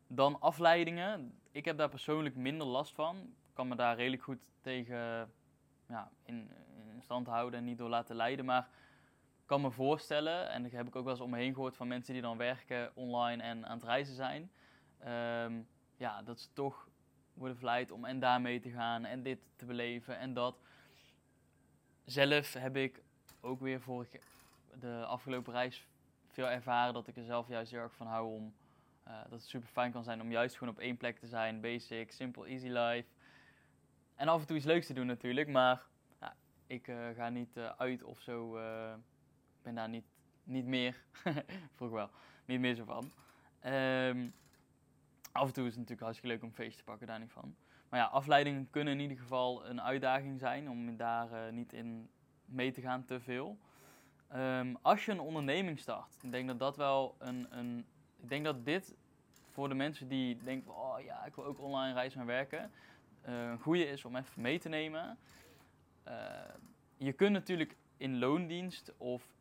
dan 0.07 0.41
afleidingen. 0.41 1.39
Ik 1.51 1.65
heb 1.65 1.77
daar 1.77 1.89
persoonlijk 1.89 2.35
minder 2.35 2.67
last 2.67 2.93
van. 2.93 3.17
Ik 3.17 3.53
kan 3.53 3.67
me 3.67 3.75
daar 3.75 3.95
redelijk 3.95 4.23
goed 4.23 4.39
tegen 4.61 5.31
ja, 5.87 6.11
in, 6.23 6.51
stand 6.99 7.27
houden 7.27 7.59
en 7.59 7.65
niet 7.65 7.77
door 7.77 7.89
laten 7.89 8.15
leiden. 8.15 8.45
Maar 8.45 8.67
ik 9.41 9.45
kan 9.45 9.61
me 9.61 9.71
voorstellen, 9.71 10.49
en 10.49 10.63
dat 10.63 10.71
heb 10.71 10.87
ik 10.87 10.95
ook 10.95 11.03
wel 11.03 11.13
eens 11.13 11.21
om 11.21 11.29
me 11.29 11.37
heen 11.37 11.53
gehoord 11.53 11.75
van 11.75 11.87
mensen 11.87 12.13
die 12.13 12.21
dan 12.21 12.37
werken 12.37 12.91
online 12.95 13.43
en 13.43 13.65
aan 13.65 13.77
het 13.77 13.85
reizen 13.85 14.15
zijn. 14.15 14.51
Um, 15.43 15.67
ja, 15.97 16.21
dat 16.21 16.39
ze 16.39 16.53
toch 16.53 16.89
worden 17.33 17.57
verleid 17.57 17.91
om 17.91 18.05
en 18.05 18.19
daar 18.19 18.41
mee 18.41 18.59
te 18.59 18.69
gaan 18.69 19.05
en 19.05 19.23
dit 19.23 19.39
te 19.55 19.65
beleven 19.65 20.17
en 20.17 20.33
dat. 20.33 20.61
Zelf 22.05 22.53
heb 22.53 22.75
ik 22.75 23.01
ook 23.41 23.59
weer 23.59 23.81
vorig, 23.81 24.09
de 24.79 25.05
afgelopen 25.05 25.53
reis 25.53 25.87
veel 26.27 26.49
ervaren 26.49 26.93
dat 26.93 27.07
ik 27.07 27.17
er 27.17 27.23
zelf 27.23 27.47
juist 27.47 27.71
heel 27.71 27.79
erg 27.79 27.95
van 27.95 28.07
hou 28.07 28.35
om. 28.35 28.53
Uh, 29.07 29.21
dat 29.21 29.31
het 29.31 29.49
super 29.49 29.67
fijn 29.67 29.91
kan 29.91 30.03
zijn 30.03 30.21
om 30.21 30.31
juist 30.31 30.57
gewoon 30.57 30.73
op 30.73 30.79
één 30.79 30.97
plek 30.97 31.19
te 31.19 31.27
zijn. 31.27 31.61
Basic, 31.61 32.11
simple, 32.11 32.47
easy 32.47 32.67
life. 32.67 33.07
En 34.15 34.27
af 34.27 34.41
en 34.41 34.47
toe 34.47 34.55
iets 34.55 34.65
leuks 34.65 34.87
te 34.87 34.93
doen 34.93 35.05
natuurlijk, 35.05 35.47
maar 35.47 35.85
ik 36.67 36.87
uh, 36.87 37.09
ga 37.15 37.29
niet 37.29 37.57
uh, 37.57 37.71
uit 37.77 38.03
of 38.03 38.19
zo. 38.19 38.57
Ik 38.57 39.61
ben 39.61 39.75
daar 39.75 39.89
niet, 39.89 40.05
niet 40.43 40.65
meer, 40.65 41.03
vroeger 41.75 41.97
wel, 41.97 42.09
niet 42.45 42.59
meer 42.59 42.75
zo 42.75 42.83
van. 42.83 43.11
Um, 43.73 44.33
af 45.31 45.47
en 45.47 45.53
toe 45.53 45.65
is 45.65 45.69
het 45.69 45.79
natuurlijk 45.79 46.01
hartstikke 46.01 46.35
leuk 46.35 46.43
om 46.43 46.53
feest 46.53 46.77
te 46.77 46.83
pakken, 46.83 47.07
daar 47.07 47.19
niet 47.19 47.31
van. 47.31 47.55
Ja, 47.95 48.05
afleidingen 48.05 48.69
kunnen 48.69 48.93
in 48.93 48.99
ieder 48.99 49.17
geval 49.17 49.65
een 49.65 49.81
uitdaging 49.81 50.39
zijn 50.39 50.69
om 50.69 50.97
daar 50.97 51.31
uh, 51.31 51.51
niet 51.51 51.73
in 51.73 52.09
mee 52.45 52.71
te 52.71 52.81
gaan 52.81 53.05
te 53.05 53.19
veel. 53.19 53.57
Um, 54.35 54.77
als 54.81 55.05
je 55.05 55.11
een 55.11 55.19
onderneming 55.19 55.79
start, 55.79 56.17
ik 56.21 56.31
denk 56.31 56.47
dat 56.47 56.59
dat 56.59 56.77
wel 56.77 57.15
een, 57.19 57.47
een. 57.49 57.85
Ik 58.21 58.29
denk 58.29 58.45
dat 58.45 58.65
dit 58.65 58.95
voor 59.51 59.69
de 59.69 59.75
mensen 59.75 60.07
die 60.07 60.37
denken: 60.43 60.75
oh 60.75 60.99
ja, 60.99 61.25
ik 61.25 61.35
wil 61.35 61.45
ook 61.45 61.59
online 61.59 61.93
reizen 61.93 62.19
en 62.19 62.25
werken. 62.25 62.71
Uh, 63.27 63.49
een 63.49 63.59
goede 63.59 63.87
is 63.87 64.05
om 64.05 64.15
even 64.15 64.41
mee 64.41 64.59
te 64.59 64.69
nemen. 64.69 65.17
Uh, 66.07 66.13
je 66.97 67.13
kunt 67.13 67.31
natuurlijk 67.31 67.75
in 67.97 68.19
loondienst 68.19 68.93
of 68.97 69.35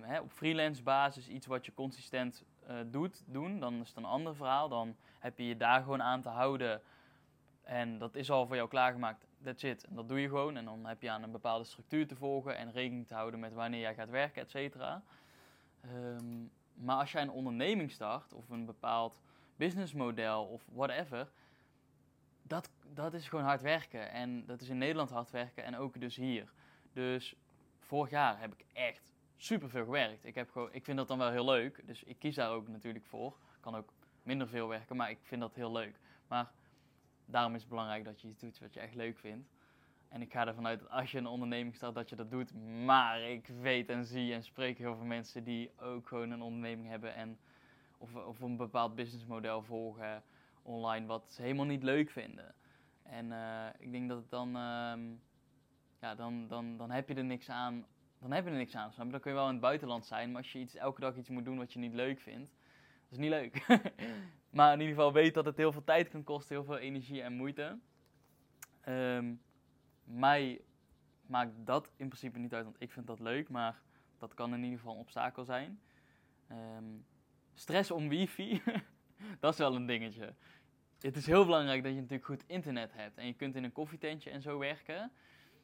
hè, 0.00 0.20
op 0.20 0.32
freelance 0.32 0.82
basis 0.82 1.28
iets 1.28 1.46
wat 1.46 1.66
je 1.66 1.74
consistent 1.74 2.44
doet, 2.86 3.22
doen, 3.26 3.60
dan 3.60 3.80
is 3.80 3.88
het 3.88 3.96
een 3.96 4.04
ander 4.04 4.36
verhaal. 4.36 4.68
Dan 4.68 4.96
heb 5.18 5.38
je 5.38 5.46
je 5.46 5.56
daar 5.56 5.82
gewoon 5.82 6.02
aan 6.02 6.22
te 6.22 6.28
houden 6.28 6.82
en 7.62 7.98
dat 7.98 8.14
is 8.14 8.30
al 8.30 8.46
voor 8.46 8.56
jou 8.56 8.68
klaargemaakt. 8.68 9.26
That's 9.42 9.62
it. 9.62 9.84
En 9.84 9.94
dat 9.94 10.08
doe 10.08 10.20
je 10.20 10.28
gewoon. 10.28 10.56
En 10.56 10.64
dan 10.64 10.86
heb 10.86 11.02
je 11.02 11.10
aan 11.10 11.22
een 11.22 11.30
bepaalde 11.30 11.64
structuur 11.64 12.06
te 12.06 12.16
volgen 12.16 12.56
en 12.56 12.72
rekening 12.72 13.06
te 13.06 13.14
houden 13.14 13.40
met 13.40 13.52
wanneer 13.52 13.80
jij 13.80 13.94
gaat 13.94 14.10
werken, 14.10 14.42
et 14.42 14.50
cetera. 14.50 15.02
Um, 15.84 16.50
maar 16.74 16.96
als 16.96 17.12
jij 17.12 17.22
een 17.22 17.30
onderneming 17.30 17.90
start 17.90 18.32
of 18.32 18.48
een 18.48 18.66
bepaald 18.66 19.20
businessmodel 19.56 20.44
of 20.44 20.64
whatever, 20.72 21.30
dat, 22.42 22.70
dat 22.94 23.14
is 23.14 23.28
gewoon 23.28 23.44
hard 23.44 23.60
werken. 23.60 24.10
En 24.10 24.46
dat 24.46 24.60
is 24.60 24.68
in 24.68 24.78
Nederland 24.78 25.10
hard 25.10 25.30
werken 25.30 25.64
en 25.64 25.76
ook 25.76 26.00
dus 26.00 26.16
hier. 26.16 26.52
Dus 26.92 27.34
vorig 27.78 28.10
jaar 28.10 28.40
heb 28.40 28.52
ik 28.52 28.64
echt 28.72 29.02
super 29.36 29.70
veel 29.70 29.84
gewerkt. 29.84 30.24
Ik, 30.24 30.34
heb 30.34 30.50
gewoon, 30.50 30.72
ik 30.72 30.84
vind 30.84 30.96
dat 30.96 31.08
dan 31.08 31.18
wel 31.18 31.30
heel 31.30 31.44
leuk, 31.44 31.86
dus 31.86 32.02
ik 32.02 32.18
kies 32.18 32.34
daar 32.34 32.50
ook 32.50 32.68
natuurlijk 32.68 33.04
voor. 33.06 33.28
Ik 33.28 33.60
kan 33.60 33.74
ook 33.74 33.92
minder 34.22 34.48
veel 34.48 34.68
werken, 34.68 34.96
maar 34.96 35.10
ik 35.10 35.18
vind 35.22 35.40
dat 35.40 35.54
heel 35.54 35.72
leuk. 35.72 35.98
Maar 36.28 36.50
daarom 37.32 37.54
is 37.54 37.60
het 37.60 37.70
belangrijk 37.70 38.04
dat 38.04 38.20
je 38.20 38.28
iets 38.28 38.40
doet 38.40 38.58
wat 38.58 38.74
je 38.74 38.80
echt 38.80 38.94
leuk 38.94 39.18
vindt. 39.18 39.48
En 40.08 40.22
ik 40.22 40.32
ga 40.32 40.46
ervan 40.46 40.66
uit 40.66 40.80
dat 40.80 40.90
als 40.90 41.10
je 41.10 41.18
een 41.18 41.26
onderneming 41.26 41.74
start, 41.74 41.94
dat 41.94 42.08
je 42.08 42.16
dat 42.16 42.30
doet. 42.30 42.54
Maar 42.84 43.20
ik 43.20 43.46
weet 43.46 43.88
en 43.88 44.04
zie 44.04 44.32
en 44.32 44.42
spreek 44.42 44.78
heel 44.78 44.96
veel 44.96 45.04
mensen 45.04 45.44
die 45.44 45.70
ook 45.80 46.08
gewoon 46.08 46.30
een 46.30 46.42
onderneming 46.42 46.88
hebben 46.88 47.14
en 47.14 47.38
of, 47.98 48.14
of 48.14 48.40
een 48.40 48.56
bepaald 48.56 48.94
businessmodel 48.94 49.62
volgen 49.62 50.22
online 50.62 51.06
wat 51.06 51.32
ze 51.32 51.42
helemaal 51.42 51.66
niet 51.66 51.82
leuk 51.82 52.10
vinden. 52.10 52.54
En 53.02 53.26
uh, 53.26 53.66
ik 53.78 53.92
denk 53.92 54.08
dat 54.08 54.18
het 54.18 54.30
dan, 54.30 54.48
uh, 54.48 54.94
ja, 56.00 56.14
dan, 56.14 56.48
dan, 56.48 56.76
dan 56.76 56.90
heb 56.90 57.08
je 57.08 57.14
er 57.14 57.24
niks 57.24 57.48
aan. 57.48 57.86
Dan 58.18 58.32
heb 58.32 58.44
je 58.44 58.50
er 58.50 58.56
niks 58.56 58.76
aan. 58.76 58.92
Dan 58.96 59.20
kun 59.20 59.30
je 59.30 59.36
wel 59.36 59.46
in 59.46 59.52
het 59.52 59.60
buitenland 59.60 60.04
zijn, 60.06 60.32
maar 60.32 60.42
als 60.42 60.52
je 60.52 60.58
iets, 60.58 60.74
elke 60.74 61.00
dag 61.00 61.16
iets 61.16 61.28
moet 61.28 61.44
doen 61.44 61.58
wat 61.58 61.72
je 61.72 61.78
niet 61.78 61.94
leuk 61.94 62.20
vindt, 62.20 62.50
dat 63.08 63.10
is 63.10 63.18
niet 63.18 63.30
leuk. 63.30 63.66
maar 64.52 64.72
in 64.72 64.80
ieder 64.80 64.94
geval 64.94 65.12
weet 65.12 65.34
dat 65.34 65.44
het 65.44 65.56
heel 65.56 65.72
veel 65.72 65.84
tijd 65.84 66.08
kan 66.08 66.24
kosten, 66.24 66.56
heel 66.56 66.64
veel 66.64 66.78
energie 66.78 67.22
en 67.22 67.32
moeite. 67.32 67.78
Um, 68.88 69.40
mij 70.04 70.60
maakt 71.26 71.52
dat 71.56 71.90
in 71.96 72.08
principe 72.08 72.38
niet 72.38 72.54
uit, 72.54 72.64
want 72.64 72.76
ik 72.78 72.92
vind 72.92 73.06
dat 73.06 73.20
leuk, 73.20 73.48
maar 73.48 73.80
dat 74.18 74.34
kan 74.34 74.54
in 74.54 74.62
ieder 74.62 74.78
geval 74.78 74.94
een 74.94 75.00
obstakel 75.00 75.44
zijn. 75.44 75.80
Um, 76.50 77.04
stress 77.54 77.90
om 77.90 78.08
wifi, 78.08 78.62
dat 79.40 79.52
is 79.52 79.58
wel 79.58 79.74
een 79.74 79.86
dingetje. 79.86 80.34
Het 81.00 81.16
is 81.16 81.26
heel 81.26 81.44
belangrijk 81.44 81.82
dat 81.82 81.92
je 81.92 82.00
natuurlijk 82.00 82.24
goed 82.24 82.44
internet 82.46 82.92
hebt 82.92 83.18
en 83.18 83.26
je 83.26 83.34
kunt 83.34 83.56
in 83.56 83.64
een 83.64 83.72
koffietentje 83.72 84.30
en 84.30 84.42
zo 84.42 84.58
werken. 84.58 85.12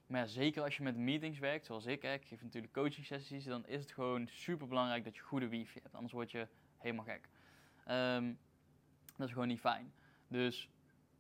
Maar 0.07 0.29
zeker 0.29 0.63
als 0.63 0.77
je 0.77 0.83
met 0.83 0.97
meetings 0.97 1.39
werkt, 1.39 1.67
zoals 1.67 1.87
ik, 1.87 2.03
ik 2.03 2.25
geef 2.25 2.43
natuurlijk 2.43 2.73
coaching 2.73 3.07
sessies, 3.07 3.45
dan 3.45 3.67
is 3.67 3.81
het 3.81 3.93
gewoon 3.93 4.29
super 4.29 4.69
belangrijk 4.69 5.05
dat 5.05 5.15
je 5.15 5.23
goede 5.23 5.49
wifi 5.49 5.81
hebt, 5.83 5.95
anders 5.95 6.13
word 6.13 6.31
je 6.31 6.49
helemaal 6.77 7.05
gek. 7.05 7.29
Um, 7.91 8.39
dat 9.19 9.27
is 9.27 9.33
gewoon 9.33 9.49
niet 9.49 9.61
fijn. 9.61 9.93
Dus 10.29 10.69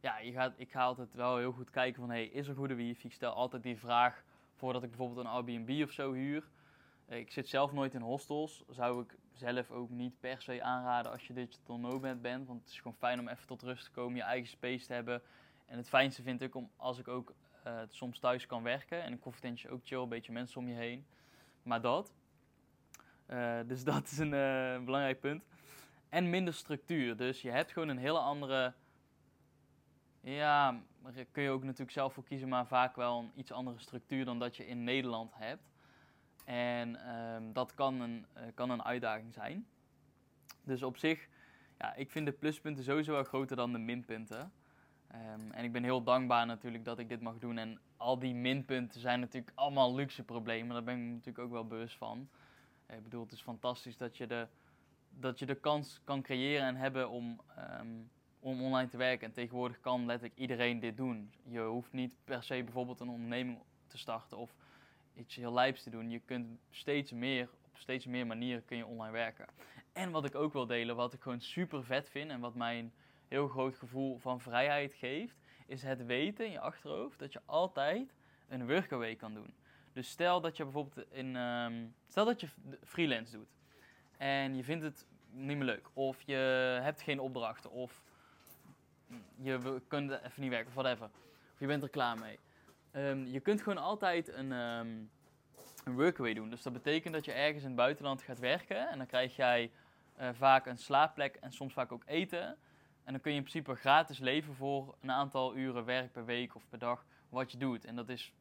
ja, 0.01 0.19
je 0.19 0.33
gaat, 0.33 0.55
ik 0.57 0.71
ga 0.71 0.83
altijd 0.83 1.15
wel 1.15 1.37
heel 1.37 1.53
goed 1.53 1.71
kijken 1.71 2.01
van, 2.01 2.11
hey, 2.11 2.25
is 2.25 2.49
er 2.49 2.55
goede 2.55 2.75
wifi? 2.75 3.07
Ik 3.07 3.13
stel 3.13 3.33
altijd 3.33 3.63
die 3.63 3.79
vraag 3.79 4.25
voordat 4.55 4.83
ik 4.83 4.89
bijvoorbeeld 4.89 5.27
een 5.27 5.33
Airbnb 5.33 5.83
of 5.83 5.91
zo 5.91 6.13
huur. 6.13 6.49
Ik 7.09 7.33
zit 7.33 7.49
zelf 7.49 7.73
nooit 7.73 7.95
in 7.95 8.01
hostels. 8.01 8.65
Zou 8.69 9.03
ik 9.03 9.17
zelf 9.33 9.71
ook 9.71 9.91
niet 9.91 10.21
per 10.21 10.43
se 10.43 10.63
aanraden 10.63 11.13
als 11.13 11.27
je 11.27 11.33
digital 11.33 11.79
nomad 11.79 12.23
bent. 12.23 12.47
Want 12.47 12.61
het 12.61 12.71
is 12.71 12.77
gewoon 12.77 12.97
fijn 12.97 13.21
om 13.21 13.29
even 13.29 13.47
tot 13.47 13.63
rust 13.63 13.85
te 13.85 13.91
komen, 13.91 14.17
je 14.17 14.23
eigen 14.23 14.49
space 14.49 14.87
te 14.87 14.93
hebben. 14.93 15.23
En 15.67 15.77
het 15.77 15.89
fijnste 15.89 16.23
vind 16.23 16.43
ik 16.43 16.55
om 16.55 16.71
als 16.77 16.99
ik 16.99 17.09
ook 17.09 17.35
uh, 17.67 17.81
soms 17.89 18.19
thuis 18.19 18.47
kan 18.47 18.63
werken. 18.63 19.03
En 19.03 19.13
een 19.13 19.19
koffietentje 19.19 19.69
ook 19.69 19.81
chill, 19.85 19.99
een 19.99 20.09
beetje 20.09 20.33
mensen 20.33 20.61
om 20.61 20.69
je 20.69 20.75
heen. 20.75 21.07
Maar 21.63 21.81
dat. 21.81 22.13
Uh, 23.31 23.59
dus 23.67 23.85
dat 23.95 24.05
is 24.05 24.19
een 24.19 24.85
belangrijk 24.85 25.21
punt. 25.21 25.45
En 26.09 26.31
minder 26.31 26.55
structuur. 26.55 27.17
Dus 27.17 27.43
je 27.43 27.51
hebt 27.51 27.73
gewoon 27.73 27.89
een 27.89 27.99
hele 27.99 28.19
andere 28.19 28.75
ja, 30.21 30.81
daar 31.03 31.25
kun 31.33 31.43
je 31.43 31.51
ook 31.51 31.63
natuurlijk 31.63 31.91
zelf 31.91 32.13
voor 32.13 32.25
kiezen, 32.25 32.49
maar 32.49 32.67
vaak 32.67 32.97
wel 32.97 33.19
een 33.19 33.31
iets 33.35 33.53
andere 33.53 33.79
structuur 33.79 34.25
dan 34.25 34.39
dat 34.39 34.57
je 34.57 34.67
in 34.67 34.85
Nederland 34.85 35.31
hebt. 35.35 35.71
En 36.45 37.17
um, 37.17 37.53
dat 37.53 37.75
kan 37.75 38.01
een, 38.01 38.27
uh, 38.37 38.43
kan 38.55 38.71
een 38.71 38.85
uitdaging 38.85 39.35
zijn. 39.35 39.67
Dus 40.63 40.83
op 40.83 40.97
zich, 40.97 41.29
ja, 41.79 41.95
ik 41.95 42.11
vind 42.11 42.27
de 42.27 42.33
pluspunten 42.33 42.85
sowieso 42.85 43.13
wel 43.13 43.25
groter 43.25 43.57
dan 43.57 43.73
de 43.73 43.79
minpunten. 43.79 44.53
Um, 45.35 45.51
en 45.53 45.65
ik 45.65 45.73
ben 45.73 45.85
heel 45.85 46.03
dankbaar 46.03 46.47
natuurlijk 46.47 46.85
dat 46.85 46.99
ik 46.99 47.09
dit 47.09 47.21
mag 47.21 47.39
doen. 47.39 47.59
En 47.59 47.81
al 47.97 48.19
die 48.19 48.35
minpunten 48.35 49.01
zijn 49.01 49.21
natuurlijk 49.21 49.53
allemaal 49.55 49.95
luxe 49.95 50.23
problemen. 50.23 50.73
Daar 50.73 50.85
ben 50.85 50.99
ik 50.99 51.11
natuurlijk 51.11 51.39
ook 51.39 51.51
wel 51.51 51.67
bewust 51.67 51.97
van. 51.97 52.29
Ik 52.87 53.03
bedoel, 53.03 53.23
het 53.23 53.33
is 53.33 53.43
fantastisch 53.43 53.97
dat 53.97 54.17
je 54.17 54.27
de, 54.27 54.47
dat 55.21 55.39
je 55.39 55.47
de 55.47 55.55
kans 55.55 56.01
kan 56.05 56.23
creëren 56.23 56.67
en 56.67 56.77
hebben 56.77 57.11
om 57.11 57.41
um, 57.81 58.11
om 58.41 58.63
online 58.63 58.89
te 58.89 58.97
werken. 58.97 59.27
En 59.27 59.33
tegenwoordig 59.33 59.81
kan 59.81 60.07
letterlijk 60.07 60.39
iedereen 60.39 60.81
dit 60.81 60.97
doen. 60.97 61.33
Je 61.43 61.61
hoeft 61.61 61.93
niet 61.93 62.17
per 62.25 62.43
se 62.43 62.63
bijvoorbeeld 62.65 63.01
een 63.01 63.09
onderneming 63.09 63.59
te 63.87 63.99
starten 63.99 64.37
of 64.37 64.55
iets 65.15 65.37
heel 65.37 65.53
lijps 65.53 65.83
te 65.83 65.91
doen. 65.91 66.11
Je 66.11 66.21
kunt 66.21 66.59
steeds 66.71 67.13
meer, 67.13 67.49
op 67.65 67.79
steeds 67.79 68.07
meer 68.07 68.27
manieren 68.27 68.65
kun 68.65 68.77
je 68.77 68.87
online 68.87 69.13
werken. 69.13 69.47
En 69.93 70.11
wat 70.11 70.25
ik 70.25 70.35
ook 70.35 70.53
wil 70.53 70.67
delen, 70.67 70.97
wat 70.97 71.13
ik 71.13 71.21
gewoon 71.21 71.41
super 71.41 71.85
vet 71.85 72.11
vind 72.11 72.31
en 72.31 72.41
wat 72.41 72.55
mij 72.55 72.79
een 72.79 72.93
heel 73.29 73.49
groot 73.49 73.77
gevoel 73.77 74.19
van 74.19 74.41
vrijheid 74.41 74.93
geeft, 74.93 75.37
is 75.67 75.83
het 75.83 76.07
weten 76.07 76.45
in 76.45 76.51
je 76.51 76.61
achterhoofd 76.61 77.19
dat 77.19 77.33
je 77.33 77.41
altijd 77.45 78.15
een 78.49 78.67
workaway 78.67 79.17
kan 79.17 79.35
doen. 79.35 79.55
Dus 79.93 80.09
stel 80.09 80.41
dat 80.41 80.57
je 80.57 80.63
bijvoorbeeld 80.63 81.13
in, 81.13 81.37
um, 81.37 81.95
stel 82.07 82.25
dat 82.25 82.41
je 82.41 82.49
freelance 82.83 83.33
doet 83.37 83.58
en 84.19 84.57
je 84.57 84.65
vindt 84.65 84.85
het 84.85 85.07
niet 85.31 85.57
meer 85.57 85.67
leuk, 85.67 85.89
of 85.93 86.23
je 86.23 86.35
hebt 86.83 87.03
geen 87.03 87.21
opdrachten, 87.21 87.71
of 87.71 88.03
je 89.37 89.81
kunt 89.89 90.11
even 90.11 90.43
niet 90.43 90.51
werken 90.51 90.69
of 90.69 90.75
whatever. 90.75 91.11
Of 91.53 91.59
je 91.59 91.67
bent 91.67 91.83
er 91.83 91.89
klaar 91.89 92.19
mee. 92.19 92.39
Um, 92.93 93.27
je 93.27 93.41
kunt 93.41 93.63
gewoon 93.63 93.79
altijd 93.79 94.33
een, 94.33 94.53
um, 94.53 95.11
een 95.85 95.95
workaway 95.95 96.35
doen. 96.35 96.51
Dus 96.51 96.63
dat 96.63 96.73
betekent 96.73 97.15
dat 97.15 97.25
je 97.25 97.33
ergens 97.33 97.63
in 97.63 97.69
het 97.69 97.77
buitenland 97.77 98.23
gaat 98.23 98.39
werken. 98.39 98.89
En 98.89 98.99
dan 98.99 99.07
krijg 99.07 99.37
jij 99.37 99.71
uh, 100.21 100.29
vaak 100.33 100.67
een 100.67 100.79
slaapplek 100.79 101.35
en 101.35 101.53
soms 101.53 101.73
vaak 101.73 101.93
ook 101.93 102.03
eten. 102.07 102.57
En 103.05 103.13
dan 103.13 103.21
kun 103.21 103.31
je 103.31 103.37
in 103.37 103.43
principe 103.43 103.75
gratis 103.75 104.19
leven 104.19 104.55
voor 104.55 104.95
een 105.01 105.11
aantal 105.11 105.57
uren 105.57 105.85
werk 105.85 106.13
per 106.13 106.25
week 106.25 106.55
of 106.55 106.69
per 106.69 106.79
dag 106.79 107.05
wat 107.29 107.53
je 107.53 107.59
doet. 107.59 107.85
En 107.85 107.97
dat 107.97 108.09
is 108.09 108.33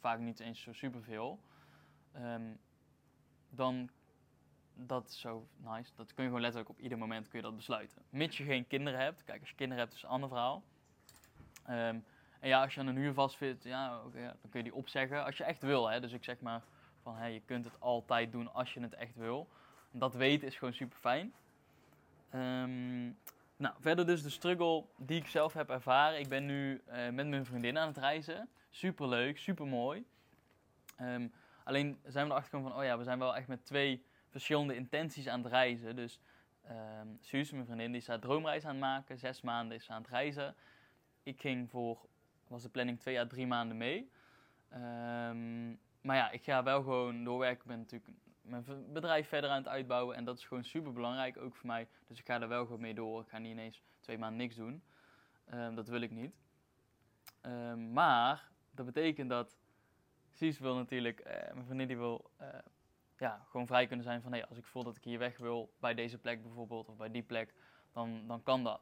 vaak 0.00 0.18
niet 0.18 0.40
eens 0.40 0.60
zo 0.60 0.72
superveel. 0.72 1.40
Um, 2.16 2.58
dan 3.48 3.90
dat 4.76 5.08
is 5.08 5.20
zo 5.20 5.46
nice. 5.56 5.90
Dat 5.94 6.14
kun 6.14 6.22
je 6.22 6.28
gewoon 6.28 6.40
letterlijk 6.40 6.70
op 6.70 6.78
ieder 6.78 6.98
moment 6.98 7.28
kun 7.28 7.38
je 7.38 7.44
dat 7.44 7.56
besluiten. 7.56 8.02
Mits 8.10 8.36
je 8.36 8.44
geen 8.44 8.66
kinderen 8.66 9.00
hebt. 9.00 9.24
Kijk, 9.24 9.40
als 9.40 9.48
je 9.48 9.54
kinderen 9.54 9.84
hebt 9.84 9.96
is 9.96 10.02
een 10.02 10.08
ander 10.08 10.28
verhaal. 10.28 10.62
Um, 11.68 12.04
en 12.40 12.48
ja, 12.48 12.62
als 12.62 12.74
je 12.74 12.80
aan 12.80 12.86
een 12.86 12.96
huur 12.96 13.14
vastzit, 13.14 13.62
ja, 13.62 14.00
ja, 14.14 14.36
dan 14.40 14.50
kun 14.50 14.58
je 14.58 14.62
die 14.62 14.74
opzeggen 14.74 15.24
als 15.24 15.36
je 15.36 15.44
echt 15.44 15.62
wil. 15.62 15.90
Hè. 15.90 16.00
Dus 16.00 16.12
ik 16.12 16.24
zeg 16.24 16.40
maar 16.40 16.62
van, 17.02 17.16
hey, 17.16 17.32
je 17.32 17.40
kunt 17.40 17.64
het 17.64 17.80
altijd 17.80 18.32
doen 18.32 18.52
als 18.52 18.74
je 18.74 18.80
het 18.80 18.94
echt 18.94 19.16
wil. 19.16 19.48
Dat 19.90 20.14
weten 20.14 20.46
is 20.46 20.56
gewoon 20.56 20.74
super 20.74 20.98
fijn. 20.98 21.32
Um, 22.34 23.18
nou, 23.56 23.74
verder 23.80 24.06
dus 24.06 24.22
de 24.22 24.30
struggle 24.30 24.84
die 24.96 25.20
ik 25.20 25.26
zelf 25.26 25.52
heb 25.52 25.70
ervaren. 25.70 26.18
Ik 26.18 26.28
ben 26.28 26.46
nu 26.46 26.82
uh, 26.88 27.08
met 27.08 27.26
mijn 27.26 27.46
vriendin 27.46 27.78
aan 27.78 27.86
het 27.86 27.96
reizen. 27.96 28.48
Super 28.70 29.08
leuk, 29.08 29.38
super 29.38 29.66
mooi. 29.66 30.04
Um, 31.00 31.32
alleen 31.64 31.98
zijn 32.04 32.26
we 32.26 32.30
erachter 32.30 32.50
gekomen 32.50 32.70
van, 32.70 32.80
oh 32.80 32.86
ja, 32.86 32.98
we 32.98 33.04
zijn 33.04 33.18
wel 33.18 33.36
echt 33.36 33.48
met 33.48 33.64
twee 33.64 34.04
verschillende 34.36 34.74
intenties 34.74 35.28
aan 35.28 35.42
het 35.42 35.52
reizen. 35.52 35.96
Dus 35.96 36.20
um, 36.70 37.18
Suus, 37.20 37.50
mijn 37.50 37.64
vriendin, 37.64 37.92
die 37.92 38.00
is 38.00 38.06
haar 38.06 38.20
droomreis 38.20 38.64
aan 38.64 38.70
het 38.70 38.80
maken. 38.80 39.18
Zes 39.18 39.40
maanden 39.40 39.76
is 39.76 39.84
ze 39.84 39.92
aan 39.92 40.02
het 40.02 40.10
reizen. 40.10 40.54
Ik 41.22 41.40
ging 41.40 41.70
voor, 41.70 42.08
was 42.48 42.62
de 42.62 42.68
planning 42.68 43.00
twee 43.00 43.18
à 43.18 43.26
drie 43.26 43.46
maanden 43.46 43.76
mee. 43.76 44.10
Um, 44.72 45.80
maar 46.00 46.16
ja, 46.16 46.30
ik 46.30 46.44
ga 46.44 46.62
wel 46.62 46.82
gewoon 46.82 47.24
doorwerken. 47.24 47.60
Ik 47.60 47.66
ben 47.66 47.78
natuurlijk 47.78 48.10
mijn 48.42 48.92
bedrijf 48.92 49.28
verder 49.28 49.50
aan 49.50 49.56
het 49.56 49.68
uitbouwen. 49.68 50.16
En 50.16 50.24
dat 50.24 50.38
is 50.38 50.44
gewoon 50.44 50.64
super 50.64 50.92
belangrijk, 50.92 51.36
ook 51.36 51.54
voor 51.54 51.66
mij. 51.66 51.88
Dus 52.06 52.18
ik 52.18 52.26
ga 52.26 52.40
er 52.40 52.48
wel 52.48 52.64
gewoon 52.64 52.80
mee 52.80 52.94
door. 52.94 53.20
Ik 53.20 53.28
ga 53.28 53.38
niet 53.38 53.52
ineens 53.52 53.82
twee 54.00 54.18
maanden 54.18 54.38
niks 54.38 54.54
doen. 54.54 54.82
Um, 55.54 55.74
dat 55.74 55.88
wil 55.88 56.00
ik 56.00 56.10
niet. 56.10 56.34
maar 57.92 58.48
dat 58.70 58.86
betekent 58.86 59.28
dat 59.28 59.56
Suus 60.30 60.58
wil 60.58 60.74
natuurlijk, 60.74 61.20
uh, 61.20 61.54
mijn 61.54 61.64
vriendin 61.64 61.86
die 61.86 61.96
wil 61.96 62.30
uh, 62.40 62.48
ja, 63.16 63.44
gewoon 63.48 63.66
vrij 63.66 63.86
kunnen 63.86 64.04
zijn 64.04 64.22
van 64.22 64.32
hey, 64.32 64.46
als 64.46 64.58
ik 64.58 64.64
voel 64.64 64.82
dat 64.82 64.96
ik 64.96 65.04
hier 65.04 65.18
weg 65.18 65.38
wil, 65.38 65.72
bij 65.80 65.94
deze 65.94 66.18
plek 66.18 66.42
bijvoorbeeld, 66.42 66.88
of 66.88 66.96
bij 66.96 67.10
die 67.10 67.22
plek, 67.22 67.54
dan, 67.92 68.26
dan 68.26 68.42
kan 68.42 68.64
dat. 68.64 68.80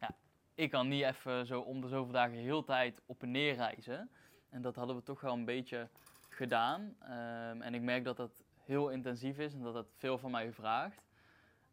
Ja, 0.00 0.14
ik 0.54 0.70
kan 0.70 0.88
niet 0.88 1.04
even 1.04 1.46
zo 1.46 1.60
om 1.60 1.80
de 1.80 1.88
zoveel 1.88 2.12
dagen 2.12 2.36
heel 2.36 2.64
tijd 2.64 3.00
op 3.06 3.22
en 3.22 3.30
neer 3.30 3.54
reizen. 3.54 4.10
En 4.48 4.62
dat 4.62 4.76
hadden 4.76 4.96
we 4.96 5.02
toch 5.02 5.20
wel 5.20 5.32
een 5.32 5.44
beetje 5.44 5.88
gedaan. 6.28 6.80
Um, 7.02 7.62
en 7.62 7.74
ik 7.74 7.82
merk 7.82 8.04
dat 8.04 8.16
dat 8.16 8.42
heel 8.64 8.88
intensief 8.88 9.38
is 9.38 9.54
en 9.54 9.62
dat 9.62 9.74
dat 9.74 9.86
veel 9.96 10.18
van 10.18 10.30
mij 10.30 10.52
vraagt. 10.52 11.02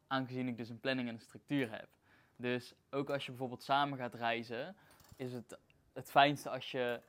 Aangezien 0.08 0.48
ik 0.48 0.58
dus 0.58 0.70
een 0.70 0.80
planning 0.80 1.08
en 1.08 1.14
een 1.14 1.20
structuur 1.20 1.72
heb. 1.72 1.88
Dus 2.36 2.74
ook 2.90 3.10
als 3.10 3.24
je 3.26 3.32
bijvoorbeeld 3.32 3.64
samen 3.64 3.98
gaat 3.98 4.14
reizen, 4.14 4.76
is 5.16 5.34
het 5.34 5.58
het 5.94 6.12
fijnste 6.12 6.50
als 6.50 6.72
je 6.72 7.02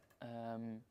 um, 0.53 0.85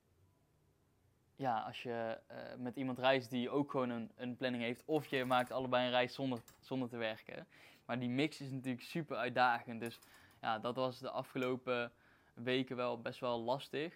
ja, 1.39 1.60
als 1.60 1.84
je 1.84 2.19
uh, 2.31 2.38
met 2.58 2.75
iemand 2.75 3.00
reist 3.00 3.29
die 3.29 3.50
ook 3.50 3.72
gewoon 3.72 3.89
een, 3.89 4.12
een, 4.15 4.36
planning 4.36 4.63
heeft, 4.63 4.84
of 4.86 5.05
je 5.05 5.25
maakt 5.25 5.51
allebei 5.51 5.86
een 5.86 5.91
reis 5.91 6.13
zonder, 6.13 6.41
zonder 6.60 6.89
te 6.89 6.98
werken. 6.98 7.48
Maar 7.86 8.00
die 8.00 8.10
mix 8.10 8.41
is 8.41 8.51
natuurlijk 8.51 8.84
super 8.84 9.17
uitdagend. 9.17 9.79
Dus 9.79 10.00
ja, 10.41 10.60
dat 10.60 10.75
was 10.75 11.00
de 11.00 11.10
afgelopen 11.10 11.91
weken 12.34 12.75
wel 12.75 13.01
best 13.01 13.19
wel 13.19 13.41
lastig. 13.41 13.93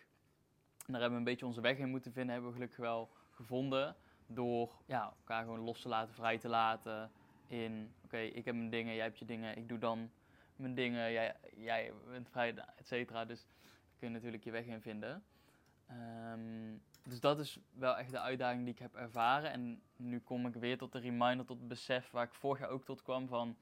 En 0.86 0.94
daar 0.94 1.02
hebben 1.02 1.12
we 1.12 1.18
een 1.18 1.32
beetje 1.32 1.46
onze 1.46 1.62
weg 1.62 1.78
in 1.78 1.90
moeten 1.90 2.14
vinden, 2.14 2.32
hebben 2.32 2.50
we 2.50 2.56
gelukkig 2.56 2.80
wel 2.80 3.10
gevonden. 3.32 3.96
Door 4.28 4.72
ja, 4.86 5.14
elkaar 5.18 5.44
gewoon 5.44 5.60
los 5.60 5.82
te 5.82 5.88
laten, 5.88 6.14
vrij 6.14 6.38
te 6.38 6.50
laten. 6.50 7.12
In 7.48 7.94
oké, 8.04 8.18
ik 8.18 8.46
heb 8.46 8.56
mijn 8.56 8.70
dingen, 8.70 8.96
jij 8.96 9.04
hebt 9.04 9.20
je 9.20 9.26
dingen, 9.26 9.58
ik 9.58 9.70
doe 9.70 9.78
dan 9.78 10.12
mijn 10.56 10.76
dingen, 10.76 11.12
jij, 11.12 11.36
jij 11.56 11.92
bent 12.10 12.30
vrij, 12.30 12.56
et 12.56 12.88
cetera. 12.88 13.26
Dus 13.26 13.46
daar 13.46 13.98
kun 13.98 14.08
je 14.08 14.14
natuurlijk 14.14 14.44
je 14.44 14.52
weg 14.52 14.66
in 14.66 14.82
vinden. 14.82 15.24
Um, 15.92 16.82
dus 17.04 17.20
dat 17.20 17.40
is 17.40 17.60
wel 17.74 17.98
echt 17.98 18.12
de 18.12 18.20
uitdaging 18.20 18.64
die 18.64 18.74
ik 18.74 18.80
heb 18.80 18.96
ervaren. 18.96 19.52
En 19.52 19.82
nu 19.96 20.20
kom 20.20 20.48
ik 20.48 20.54
weer 20.54 20.78
tot 20.78 20.92
de 20.92 21.00
reminder, 21.00 21.46
tot 21.46 21.60
het 21.60 21.68
besef 21.68 22.12
waar 22.12 22.26
ik 22.26 22.34
vorig 22.34 22.60
jaar 22.60 22.70
ook 22.70 22.86
tot 22.86 23.02
kwam 23.02 23.28
van... 23.28 23.58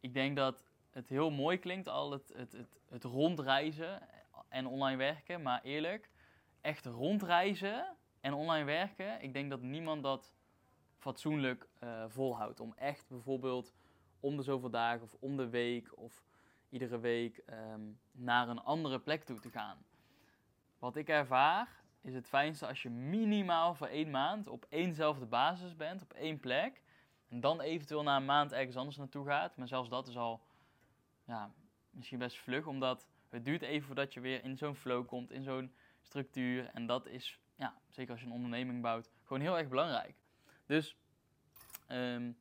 Ik 0.00 0.14
denk 0.14 0.36
dat 0.36 0.64
het 0.90 1.08
heel 1.08 1.30
mooi 1.30 1.58
klinkt, 1.58 1.88
al 1.88 2.10
het, 2.10 2.32
het, 2.36 2.52
het, 2.52 2.78
het 2.88 3.04
rondreizen 3.04 4.00
en 4.48 4.66
online 4.66 4.96
werken. 4.96 5.42
Maar 5.42 5.62
eerlijk, 5.62 6.10
echt 6.60 6.86
rondreizen 6.86 7.96
en 8.20 8.32
online 8.32 8.64
werken, 8.64 9.22
ik 9.22 9.32
denk 9.32 9.50
dat 9.50 9.62
niemand 9.62 10.02
dat 10.02 10.34
fatsoenlijk 10.98 11.68
uh, 11.82 12.04
volhoudt. 12.08 12.60
Om 12.60 12.74
echt 12.76 13.08
bijvoorbeeld 13.08 13.74
om 14.20 14.36
de 14.36 14.42
zoveel 14.42 14.70
dagen 14.70 15.02
of 15.02 15.16
om 15.18 15.36
de 15.36 15.48
week 15.48 15.98
of 15.98 16.24
iedere 16.68 16.98
week 16.98 17.36
ehm, 17.36 17.80
naar 18.12 18.48
een 18.48 18.62
andere 18.62 19.00
plek 19.00 19.24
toe 19.24 19.40
te 19.40 19.50
gaan. 19.50 19.84
Wat 20.78 20.96
ik 20.96 21.08
ervaar 21.08 21.84
is 22.06 22.14
het 22.14 22.28
fijnste 22.28 22.66
als 22.66 22.82
je 22.82 22.90
minimaal 22.90 23.74
voor 23.74 23.86
één 23.86 24.10
maand 24.10 24.46
op 24.46 24.66
éénzelfde 24.68 25.26
basis 25.26 25.76
bent, 25.76 26.02
op 26.02 26.12
één 26.12 26.40
plek. 26.40 26.82
En 27.28 27.40
dan 27.40 27.60
eventueel 27.60 28.02
na 28.02 28.16
een 28.16 28.24
maand 28.24 28.52
ergens 28.52 28.76
anders 28.76 28.96
naartoe 28.96 29.26
gaat. 29.26 29.56
Maar 29.56 29.68
zelfs 29.68 29.88
dat 29.88 30.08
is 30.08 30.16
al 30.16 30.40
ja, 31.24 31.50
misschien 31.90 32.18
best 32.18 32.38
vlug, 32.38 32.66
omdat 32.66 33.06
het 33.28 33.44
duurt 33.44 33.62
even 33.62 33.86
voordat 33.86 34.14
je 34.14 34.20
weer 34.20 34.44
in 34.44 34.56
zo'n 34.56 34.74
flow 34.74 35.06
komt, 35.06 35.30
in 35.30 35.42
zo'n 35.42 35.74
structuur. 36.02 36.70
En 36.72 36.86
dat 36.86 37.06
is, 37.06 37.40
ja, 37.54 37.74
zeker 37.88 38.12
als 38.12 38.20
je 38.20 38.26
een 38.26 38.32
onderneming 38.32 38.82
bouwt, 38.82 39.10
gewoon 39.24 39.42
heel 39.42 39.58
erg 39.58 39.68
belangrijk. 39.68 40.14
Dus 40.66 40.96
ehm, 41.86 42.32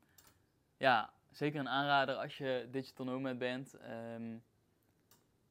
ja, 0.78 1.14
zeker 1.32 1.60
een 1.60 1.70
aanrader 1.70 2.16
als 2.16 2.38
je 2.38 2.68
digital 2.72 3.06
nomad 3.06 3.38
bent. 3.38 3.76
Um, 3.90 4.44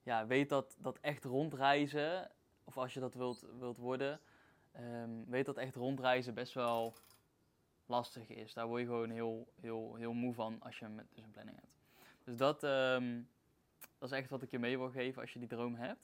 ja, 0.03 0.27
weet 0.27 0.49
dat, 0.49 0.77
dat 0.79 0.99
echt 1.01 1.25
rondreizen, 1.25 2.31
of 2.65 2.77
als 2.79 2.95
je 2.95 3.01
dat 3.01 3.15
wilt, 3.15 3.47
wilt 3.59 3.79
worden, 3.79 4.21
um, 4.81 5.25
weet 5.27 5.47
dat 5.47 5.57
echt 5.57 5.75
rondreizen 5.75 6.35
best 6.35 6.55
wel 6.55 6.95
lastig 7.87 8.29
is. 8.29 8.55
Daar 8.55 8.67
word 8.67 8.81
je 8.81 8.87
gewoon 8.87 9.11
heel, 9.11 9.49
heel, 9.61 9.95
heel 9.95 10.13
moe 10.13 10.35
van 10.35 10.61
als 10.61 10.79
je 10.79 10.89
met, 10.89 11.07
dus 11.15 11.25
een 11.25 11.31
planning 11.31 11.57
hebt. 11.61 11.73
Dus 12.25 12.37
dat, 12.37 12.63
um, 12.63 13.29
dat 13.99 14.11
is 14.13 14.19
echt 14.19 14.31
wat 14.31 14.43
ik 14.43 14.51
je 14.51 14.59
mee 14.59 14.79
wil 14.79 14.91
geven 14.91 15.21
als 15.21 15.33
je 15.33 15.39
die 15.39 15.49
droom 15.49 15.75
hebt. 15.75 16.01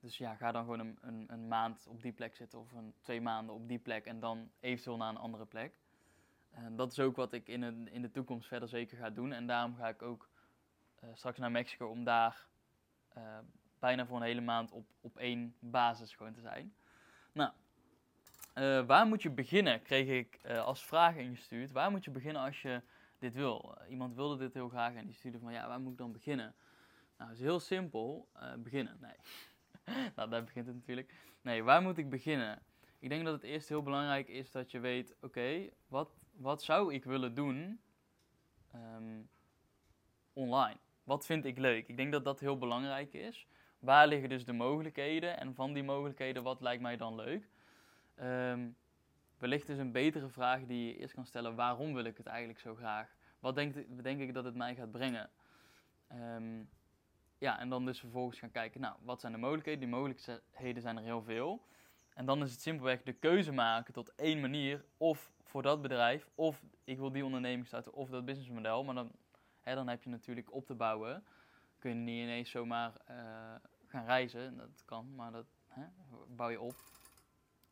Dus 0.00 0.18
ja, 0.18 0.34
ga 0.34 0.52
dan 0.52 0.62
gewoon 0.64 0.80
een, 0.80 0.98
een, 1.00 1.24
een, 1.28 1.48
maand 1.48 1.86
op 1.86 2.02
die 2.02 2.12
plek 2.12 2.34
zitten 2.34 2.58
of 2.58 2.72
een, 2.72 2.94
twee 3.00 3.20
maanden 3.20 3.54
op 3.54 3.68
die 3.68 3.78
plek 3.78 4.04
en 4.06 4.20
dan 4.20 4.50
eventueel 4.60 4.96
naar 4.96 5.08
een 5.08 5.16
andere 5.16 5.44
plek. 5.44 5.72
En 6.50 6.76
dat 6.76 6.92
is 6.92 7.00
ook 7.00 7.16
wat 7.16 7.32
ik 7.32 7.48
in, 7.48 7.62
een, 7.62 7.88
in 7.88 8.02
de 8.02 8.10
toekomst 8.10 8.48
verder 8.48 8.68
zeker 8.68 8.96
ga 8.96 9.10
doen. 9.10 9.32
En 9.32 9.46
daarom 9.46 9.74
ga 9.74 9.88
ik 9.88 10.02
ook 10.02 10.28
uh, 11.04 11.10
straks 11.14 11.38
naar 11.38 11.50
Mexico 11.50 11.88
om 11.88 12.04
daar 12.04 12.46
uh, 13.16 13.38
bijna 13.80 14.06
voor 14.06 14.16
een 14.16 14.22
hele 14.22 14.40
maand 14.40 14.72
op, 14.72 14.86
op 15.00 15.16
één 15.16 15.54
basis 15.58 16.14
gewoon 16.14 16.32
te 16.32 16.40
zijn. 16.40 16.74
Nou, 17.32 17.52
uh, 18.54 18.86
waar 18.86 19.06
moet 19.06 19.22
je 19.22 19.30
beginnen? 19.30 19.82
Kreeg 19.82 20.08
ik 20.08 20.46
als 20.46 20.84
vraag 20.84 21.16
ingestuurd. 21.16 21.70
Waar 21.70 21.90
moet 21.90 22.04
je 22.04 22.10
beginnen 22.10 22.42
als 22.42 22.62
je 22.62 22.82
dit 23.18 23.34
wil? 23.34 23.78
iemand 23.88 24.14
wilde 24.14 24.36
dit 24.36 24.54
heel 24.54 24.68
graag 24.68 24.94
en 24.94 25.06
die 25.06 25.14
stuurde 25.14 25.38
van 25.38 25.52
ja, 25.52 25.68
waar 25.68 25.80
moet 25.80 25.92
ik 25.92 25.98
dan 25.98 26.12
beginnen? 26.12 26.54
Nou, 27.16 27.30
het 27.30 27.38
is 27.38 27.44
heel 27.44 27.60
simpel. 27.60 28.28
beginnen. 28.58 28.98
Nee. 29.00 29.16
nou, 30.16 30.30
daar 30.30 30.44
begint 30.44 30.66
het 30.66 30.74
natuurlijk. 30.74 31.14
Nee, 31.42 31.62
waar 31.62 31.82
moet 31.82 31.98
ik 31.98 32.10
beginnen? 32.10 32.62
Ik 32.98 33.08
denk 33.08 33.24
dat 33.24 33.34
het 33.34 33.42
eerst 33.42 33.68
heel 33.68 33.82
belangrijk 33.82 34.28
is 34.28 34.50
dat 34.50 34.70
je 34.70 34.80
weet: 34.80 35.16
oké, 35.20 35.68
wat, 35.88 36.16
wat 36.32 36.62
zou 36.62 36.94
ik 36.94 37.04
willen 37.04 37.34
doen 37.34 37.80
um, 38.74 39.28
online? 40.32 40.78
Wat 41.04 41.26
vind 41.26 41.44
ik 41.44 41.58
leuk? 41.58 41.88
Ik 41.88 41.96
denk 41.96 42.12
dat 42.12 42.24
dat 42.24 42.40
heel 42.40 42.58
belangrijk 42.58 43.12
is. 43.12 43.46
Waar 43.80 44.06
liggen 44.06 44.28
dus 44.28 44.44
de 44.44 44.52
mogelijkheden? 44.52 45.38
En 45.38 45.54
van 45.54 45.72
die 45.72 45.82
mogelijkheden, 45.82 46.42
wat 46.42 46.60
lijkt 46.60 46.82
mij 46.82 46.96
dan 46.96 47.14
leuk? 47.14 47.48
Um, 48.20 48.76
wellicht 49.38 49.68
is 49.68 49.78
een 49.78 49.92
betere 49.92 50.28
vraag 50.28 50.66
die 50.66 50.86
je 50.86 50.98
eerst 50.98 51.14
kan 51.14 51.26
stellen: 51.26 51.54
waarom 51.54 51.94
wil 51.94 52.04
ik 52.04 52.16
het 52.16 52.26
eigenlijk 52.26 52.60
zo 52.60 52.74
graag? 52.74 53.14
Wat 53.38 53.54
denk, 53.54 54.02
denk 54.02 54.20
ik 54.20 54.34
dat 54.34 54.44
het 54.44 54.54
mij 54.54 54.74
gaat 54.74 54.90
brengen? 54.90 55.30
Um, 56.12 56.68
ja, 57.38 57.58
en 57.58 57.68
dan 57.68 57.84
dus 57.84 58.00
vervolgens 58.00 58.38
gaan 58.38 58.50
kijken, 58.50 58.80
nou, 58.80 58.96
wat 59.02 59.20
zijn 59.20 59.32
de 59.32 59.38
mogelijkheden? 59.38 59.80
Die 59.80 59.88
mogelijkheden 59.88 60.82
zijn 60.82 60.96
er 60.96 61.02
heel 61.02 61.22
veel. 61.22 61.66
En 62.14 62.26
dan 62.26 62.42
is 62.42 62.52
het 62.52 62.60
simpelweg 62.60 63.02
de 63.02 63.12
keuze 63.12 63.52
maken 63.52 63.92
tot 63.92 64.14
één 64.14 64.40
manier, 64.40 64.84
of 64.96 65.32
voor 65.42 65.62
dat 65.62 65.82
bedrijf, 65.82 66.28
of 66.34 66.62
ik 66.84 66.98
wil 66.98 67.12
die 67.12 67.24
onderneming 67.24 67.66
starten, 67.66 67.92
of 67.92 68.08
dat 68.08 68.24
businessmodel. 68.24 68.84
Maar 68.84 68.94
dan, 68.94 69.12
hè, 69.60 69.74
dan 69.74 69.88
heb 69.88 70.02
je 70.02 70.10
natuurlijk 70.10 70.52
op 70.52 70.66
te 70.66 70.74
bouwen. 70.74 71.24
Kun 71.78 71.90
je 71.90 71.96
niet 71.96 72.22
ineens 72.22 72.50
zomaar 72.50 72.92
uh, 73.10 73.16
gaan 73.90 74.04
reizen, 74.04 74.56
dat 74.56 74.82
kan, 74.84 75.14
maar 75.14 75.32
dat 75.32 75.46
hè, 75.68 75.84
bouw 76.28 76.48
je 76.48 76.60
op. 76.60 76.74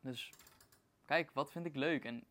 Dus 0.00 0.32
kijk, 1.04 1.30
wat 1.30 1.52
vind 1.52 1.66
ik 1.66 1.76
leuk? 1.76 2.04
En 2.04 2.24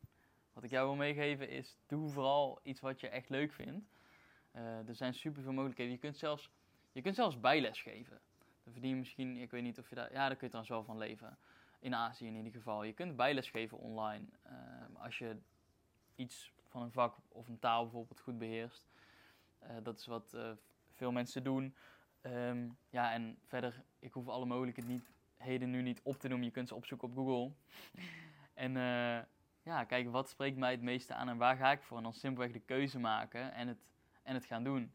wat 0.54 0.64
ik 0.64 0.70
jou 0.70 0.88
wil 0.88 0.96
meegeven 0.96 1.50
is, 1.50 1.78
doe 1.86 2.10
vooral 2.10 2.60
iets 2.64 2.80
wat 2.80 3.00
je 3.00 3.08
echt 3.08 3.30
leuk 3.30 3.54
vindt. 3.54 3.86
Uh, 4.56 4.88
er 4.88 4.96
zijn 4.96 5.14
superveel 5.14 5.54
mogelijkheden. 5.54 5.94
Je 5.94 6.00
kunt 6.00 6.18
zelfs 6.18 6.52
je 6.92 7.02
kunt 7.02 7.16
zelfs 7.16 7.40
bijles 7.40 7.82
geven. 7.82 8.20
Dan 8.64 8.74
verdien 8.74 8.90
je 8.90 8.96
misschien, 8.96 9.38
ik 9.38 9.52
weet 9.52 9.64
niet 9.64 9.80
of 9.80 9.90
je 9.90 9.96
daar, 9.96 10.12
ja, 10.12 10.28
daar 10.28 10.36
kun 10.38 10.48
je 10.48 10.54
trouwens 10.54 10.70
wel 10.70 10.84
van 10.84 10.98
leven. 10.98 11.38
In 11.80 11.96
Azië 11.96 12.28
in 12.28 12.36
ieder 12.36 12.52
geval. 12.52 12.84
Je 12.84 12.94
kunt 12.94 13.16
bijles 13.16 13.50
geven 13.50 13.78
online. 13.78 14.26
Ehm, 14.44 14.96
als 14.96 15.18
je 15.18 15.38
iets 16.16 16.54
van 16.68 16.82
een 16.82 16.92
vak 16.92 17.16
of 17.28 17.48
een 17.48 17.60
taal 17.60 17.84
bijvoorbeeld 17.84 18.20
goed 18.20 18.38
beheerst. 18.38 18.86
Uh, 19.64 19.70
dat 19.84 20.00
is 20.00 20.06
wat 20.06 20.38
veel 20.94 21.12
mensen 21.12 21.44
doen. 21.44 21.76
Um, 22.34 22.78
ja, 22.90 23.14
en 23.14 23.38
verder, 23.46 23.84
ik 24.00 24.14
hoef 24.14 24.28
alle 24.28 24.46
mogelijkheden 24.46 25.70
nu 25.70 25.82
niet 25.82 26.02
op 26.04 26.20
te 26.20 26.28
noemen. 26.28 26.46
Je 26.46 26.54
kunt 26.54 26.68
ze 26.68 26.76
opzoeken 26.76 27.08
op 27.08 27.16
Google. 27.16 27.52
en 28.54 28.76
uh, 28.76 29.20
ja, 29.64 29.84
kijken 29.84 30.12
wat 30.12 30.30
spreekt 30.30 30.58
mij 30.58 30.72
het 30.72 30.82
meeste 30.82 31.14
aan 31.14 31.30
en 31.30 31.38
waar 31.38 31.58
ga 31.58 31.72
ik 31.72 31.82
voor. 31.82 31.98
En 31.98 32.04
dan 32.04 32.14
simpelweg 32.14 32.52
de 32.52 32.60
keuze 32.60 33.00
maken 33.00 33.54
en 33.54 33.68
het, 33.68 33.78
en 34.24 34.34
het 34.34 34.46
gaan 34.46 34.64
doen. 34.64 34.94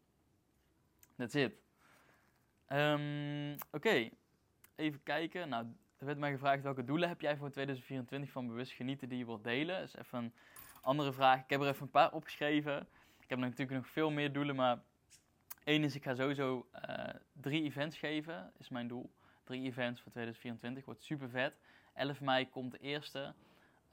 That's 1.15 1.35
it. 1.35 1.53
Um, 2.67 3.55
Oké, 3.71 4.09
even 4.75 5.03
kijken. 5.03 5.49
Nou, 5.49 5.65
er 5.97 6.05
werd 6.05 6.17
mij 6.17 6.31
gevraagd 6.31 6.63
welke 6.63 6.83
doelen 6.83 7.09
heb 7.09 7.21
jij 7.21 7.37
voor 7.37 7.49
2024 7.49 8.31
van 8.31 8.47
bewust 8.47 8.71
genieten 8.71 9.09
die 9.09 9.17
je 9.17 9.25
wilt 9.25 9.43
delen. 9.43 9.79
Dat 9.79 9.87
is 9.87 9.95
even 9.95 10.17
een 10.17 10.33
andere 10.81 11.13
vraag. 11.13 11.43
Ik 11.43 11.49
heb 11.49 11.61
er 11.61 11.67
even 11.67 11.81
een 11.81 11.89
paar 11.89 12.11
opgeschreven. 12.11 12.87
Ik 13.19 13.29
heb 13.29 13.39
natuurlijk 13.39 13.77
nog 13.77 13.87
veel 13.87 14.11
meer 14.11 14.33
doelen, 14.33 14.55
maar 14.55 14.81
één 15.63 15.83
is 15.83 15.95
ik 15.95 16.03
ga 16.03 16.15
sowieso 16.15 16.67
uh, 16.89 17.05
drie 17.31 17.63
events 17.63 17.97
geven, 17.97 18.51
is 18.57 18.69
mijn 18.69 18.87
doel. 18.87 19.11
Drie 19.43 19.63
events 19.63 20.01
voor 20.01 20.11
2024, 20.11 20.85
wordt 20.85 21.03
super 21.03 21.29
vet. 21.29 21.53
11 21.93 22.21
mei 22.21 22.49
komt 22.49 22.71
de 22.71 22.79
eerste. 22.79 23.33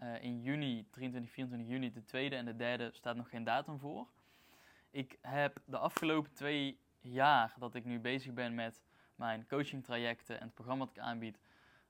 Uh, 0.02 0.22
in 0.22 0.42
juni, 0.42 0.86
23, 0.90 1.30
24 1.32 1.68
juni 1.68 1.92
de 1.92 2.04
tweede 2.04 2.36
en 2.36 2.44
de 2.44 2.56
derde 2.56 2.90
staat 2.92 3.16
nog 3.16 3.28
geen 3.28 3.44
datum 3.44 3.78
voor. 3.78 4.06
Ik 4.90 5.18
heb 5.20 5.62
de 5.64 5.78
afgelopen 5.78 6.32
twee 6.32 6.78
jaar 7.00 7.54
dat 7.58 7.74
ik 7.74 7.84
nu 7.84 8.00
bezig 8.00 8.32
ben 8.32 8.54
met 8.54 8.84
mijn 9.14 9.46
coaching 9.46 9.84
trajecten 9.84 10.40
en 10.40 10.46
het 10.46 10.54
programma 10.54 10.84
dat 10.84 10.96
ik 10.96 11.02
aanbied, 11.02 11.38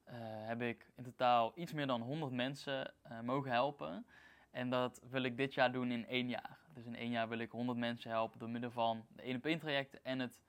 uh, 0.09 0.15
heb 0.23 0.63
ik 0.63 0.91
in 0.97 1.05
totaal 1.05 1.53
iets 1.55 1.73
meer 1.73 1.87
dan 1.87 2.01
100 2.01 2.33
mensen 2.33 2.93
mogen 3.23 3.51
helpen. 3.51 4.07
En 4.51 4.71
dat 4.71 5.01
wil 5.11 5.23
ik 5.23 5.37
dit 5.37 5.55
jaar 5.55 5.73
doen 5.73 5.91
in 5.91 6.07
één 6.07 6.29
jaar. 6.29 6.59
Dus 6.75 6.85
in 6.85 6.97
één 6.97 7.11
jaar 7.11 7.29
wil 7.29 7.39
ik 7.39 7.51
100 7.51 7.79
mensen 7.79 8.11
helpen 8.11 8.39
door 8.39 8.51
middel 8.51 8.71
van 8.71 9.07
de 9.09 9.23
1 9.23 9.37
op 9.37 9.45
1 9.45 9.59
trajecten 9.59 10.05
en 10.05 10.19
het 10.19 10.41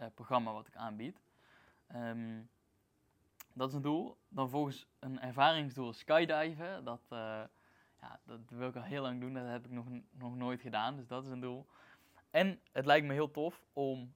uh, 0.00 0.06
programma 0.14 0.52
wat 0.52 0.66
ik 0.66 0.76
aanbied. 0.76 1.20
Um, 1.94 2.48
dat 3.52 3.68
is 3.68 3.74
een 3.74 3.82
doel. 3.82 4.16
Dan 4.28 4.48
volgens 4.50 4.86
een 4.98 5.20
ervaringsdoel 5.20 5.92
skydiven. 5.92 6.84
Dat, 6.84 7.00
ja, 8.00 8.20
dat 8.24 8.40
wil 8.48 8.68
ik 8.68 8.76
al 8.76 8.82
heel 8.82 9.02
lang 9.02 9.20
doen. 9.20 9.34
Dat 9.34 9.46
heb 9.46 9.64
ik 9.64 9.70
nog, 9.70 9.86
nog 10.10 10.36
nooit 10.36 10.60
gedaan. 10.60 10.96
Dus 10.96 11.06
dat 11.06 11.24
is 11.24 11.30
een 11.30 11.40
doel. 11.40 11.66
En 12.30 12.60
het 12.72 12.86
lijkt 12.86 13.06
me 13.06 13.12
heel 13.12 13.30
tof 13.30 13.64
om 13.72 14.14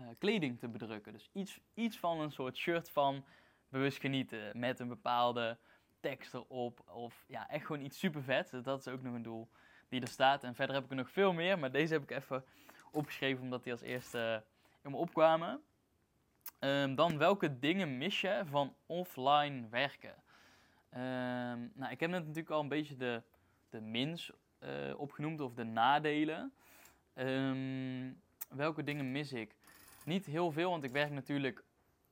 uh, 0.00 0.06
kleding 0.18 0.58
te 0.58 0.68
bedrukken. 0.68 1.12
Dus 1.12 1.30
iets, 1.32 1.60
iets 1.74 1.98
van 1.98 2.20
een 2.20 2.32
soort 2.32 2.56
shirt 2.56 2.90
van 2.90 3.24
bewust 3.68 4.00
genieten. 4.00 4.58
Met 4.58 4.80
een 4.80 4.88
bepaalde 4.88 5.58
tekst 6.02 6.34
erop. 6.34 6.90
Of 6.90 7.24
ja, 7.28 7.48
echt 7.48 7.66
gewoon 7.66 7.82
iets 7.82 7.98
super 7.98 8.22
vet. 8.22 8.50
Dat 8.62 8.78
is 8.78 8.88
ook 8.88 9.02
nog 9.02 9.14
een 9.14 9.22
doel 9.22 9.48
die 9.88 10.00
er 10.00 10.08
staat. 10.08 10.44
En 10.44 10.54
verder 10.54 10.74
heb 10.74 10.84
ik 10.84 10.90
er 10.90 10.96
nog 10.96 11.10
veel 11.10 11.32
meer. 11.32 11.58
Maar 11.58 11.72
deze 11.72 11.92
heb 11.92 12.02
ik 12.02 12.10
even 12.10 12.44
opgeschreven 12.90 13.42
omdat 13.42 13.62
die 13.62 13.72
als 13.72 13.82
eerste 13.82 14.44
in 14.82 14.90
me 14.90 14.96
opkwamen. 14.96 15.62
Um, 16.60 16.94
dan 16.94 17.18
welke 17.18 17.58
dingen 17.58 17.98
mis 17.98 18.20
je 18.20 18.42
van 18.44 18.74
offline 18.86 19.68
werken? 19.68 20.14
Um, 20.94 21.72
nou, 21.74 21.90
ik 21.90 22.00
heb 22.00 22.10
net 22.10 22.20
natuurlijk 22.20 22.50
al 22.50 22.60
een 22.60 22.68
beetje 22.68 22.96
de, 22.96 23.22
de 23.70 23.80
mins 23.80 24.30
uh, 24.60 24.98
opgenoemd 24.98 25.40
of 25.40 25.54
de 25.54 25.64
nadelen. 25.64 26.52
Um, 27.14 28.20
welke 28.48 28.84
dingen 28.84 29.12
mis 29.12 29.32
ik? 29.32 29.54
Niet 30.04 30.26
heel 30.26 30.52
veel, 30.52 30.70
want 30.70 30.84
ik 30.84 30.90
werk 30.90 31.10
natuurlijk, 31.10 31.64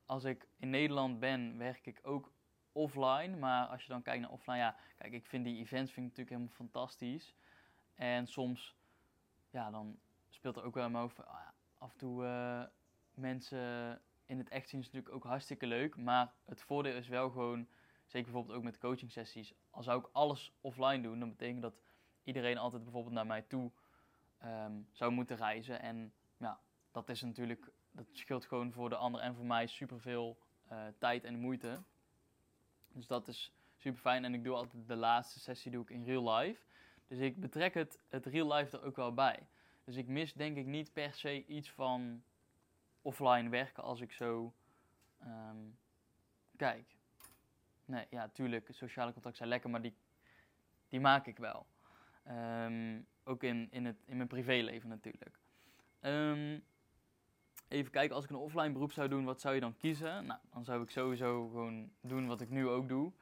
als 0.07 0.25
ik 0.25 0.47
in 0.59 0.71
Nederland 0.71 1.21
ben, 1.21 1.59
werk 1.59 1.87
ik 1.87 2.01
ook 2.03 2.33
offline. 2.81 3.37
Maar 3.37 3.67
als 3.67 3.83
je 3.83 3.89
dan 3.89 4.03
kijkt 4.03 4.21
naar 4.21 4.31
offline, 4.31 4.59
ja, 4.59 4.77
kijk, 4.99 5.13
ik 5.13 5.27
vind 5.27 5.45
die 5.45 5.59
events 5.59 5.93
vind 5.93 6.07
ik 6.07 6.17
natuurlijk 6.17 6.29
helemaal 6.29 6.57
fantastisch. 6.57 7.35
En 7.95 8.27
soms, 8.27 8.77
ja, 9.51 9.71
dan 9.71 9.99
speelt 10.29 10.57
er 10.57 10.65
ook 10.65 10.75
wel 10.75 10.85
in 10.85 10.91
mijn 10.91 11.03
hoofd, 11.03 11.27
ah, 11.27 11.49
af 11.79 11.93
en 11.93 11.99
toe 11.99 12.25
uh, 12.25 12.63
mensen 13.15 14.01
in 14.27 14.39
het 14.39 14.49
echt 14.49 14.69
zien 14.69 14.81
is 14.81 14.87
natuurlijk 14.87 15.15
ook 15.15 15.25
hartstikke 15.25 15.67
leuk. 15.67 15.97
Maar 15.97 16.33
het 16.45 16.61
voordeel 16.61 16.95
is 16.97 17.09
wel 17.09 17.31
gewoon, 17.31 17.69
zeker 18.07 18.31
bijvoorbeeld 18.31 18.59
ook 18.59 18.65
met 18.65 18.79
coaching 18.79 19.13
sessies, 19.13 19.55
al 19.71 19.83
zou 19.83 20.01
ik 20.01 20.09
alles 20.13 20.53
offline 20.61 21.03
doen, 21.03 21.19
dan 21.19 21.29
betekent 21.29 21.63
dat 21.63 21.81
iedereen 22.25 22.59
altijd 22.59 22.83
bijvoorbeeld 22.83 23.15
naar 23.15 23.27
mij 23.27 23.43
toe 23.43 23.71
ehm, 24.39 24.73
zou 24.93 25.13
moeten 25.13 25.37
reizen. 25.37 25.81
En 25.81 26.13
ja, 26.37 26.61
dat 26.91 27.09
is 27.09 27.23
natuurlijk, 27.23 27.71
dat 27.91 28.07
scheelt 28.13 28.45
gewoon 28.45 28.73
voor 28.73 28.89
de 28.89 28.97
ander 28.97 29.21
en 29.21 29.35
voor 29.35 29.47
mij 29.47 29.67
superveel 29.67 30.39
uh, 30.73 30.87
tijd 30.99 31.25
en 31.25 31.39
moeite. 31.39 31.83
Dus 32.93 33.07
dat 33.07 33.29
is 33.29 33.53
super 33.77 34.01
fijn. 34.01 34.25
En 34.25 34.35
ik 34.35 34.45
doe 34.45 34.55
altijd 34.55 34.87
de 34.87 34.97
laatste 34.97 35.41
sessie 35.41 35.71
doe 35.71 35.83
ik 35.83 35.91
in 35.91 36.05
real 36.05 36.35
life. 36.35 36.63
Dus 37.09 37.19
ik 37.19 37.41
betrek 37.41 37.75
het, 37.75 37.99
het 38.09 38.27
real 38.27 38.53
life 38.53 38.77
er 38.77 38.85
ook 38.85 38.97
wel 38.97 39.15
bij. 39.15 39.47
Dus 39.85 39.97
ik 39.97 40.07
mis 40.07 40.33
denk 40.33 40.57
ik 40.57 40.67
niet 40.67 40.93
per 40.93 41.15
se 41.15 41.47
iets 41.47 41.71
van 41.71 42.23
offline 43.03 43.49
werken 43.49 43.83
als 43.83 44.01
ik 44.01 44.13
zo 44.13 44.53
ehm, 45.19 45.57
kijk. 46.57 46.97
Nee, 47.85 48.07
ja, 48.11 48.29
tuurlijk, 48.29 48.69
sociale 48.73 49.13
contacten 49.13 49.37
zijn 49.37 49.49
lekker, 49.49 49.71
maar 49.71 49.83
die, 49.83 49.95
die 50.89 51.01
maak 51.01 51.27
ik 51.27 51.39
wel. 51.39 51.67
Ehm, 52.23 53.01
ook 53.25 53.43
in, 53.43 53.69
in, 53.71 53.85
het, 53.85 53.97
in 54.05 54.17
mijn 54.17 54.29
privéleven 54.29 54.89
natuurlijk. 54.89 55.39
Ehm, 56.01 56.59
even 57.71 57.91
kijken, 57.91 58.15
als 58.15 58.25
ik 58.25 58.31
een 58.31 58.37
offline 58.37 58.73
beroep 58.73 58.93
zou 58.93 59.09
doen, 59.09 59.25
wat 59.25 59.41
zou 59.41 59.55
je 59.55 59.61
dan 59.61 59.77
kiezen? 59.77 60.27
Nou, 60.27 60.41
dan 60.53 60.65
zou 60.65 60.83
ik 60.83 60.91
sowieso 60.91 61.49
gewoon 61.49 61.91
doen 62.01 62.27
wat 62.27 62.41
ik 62.41 62.51
nu 62.51 62.69
ook 62.69 62.89
doe. 62.89 63.13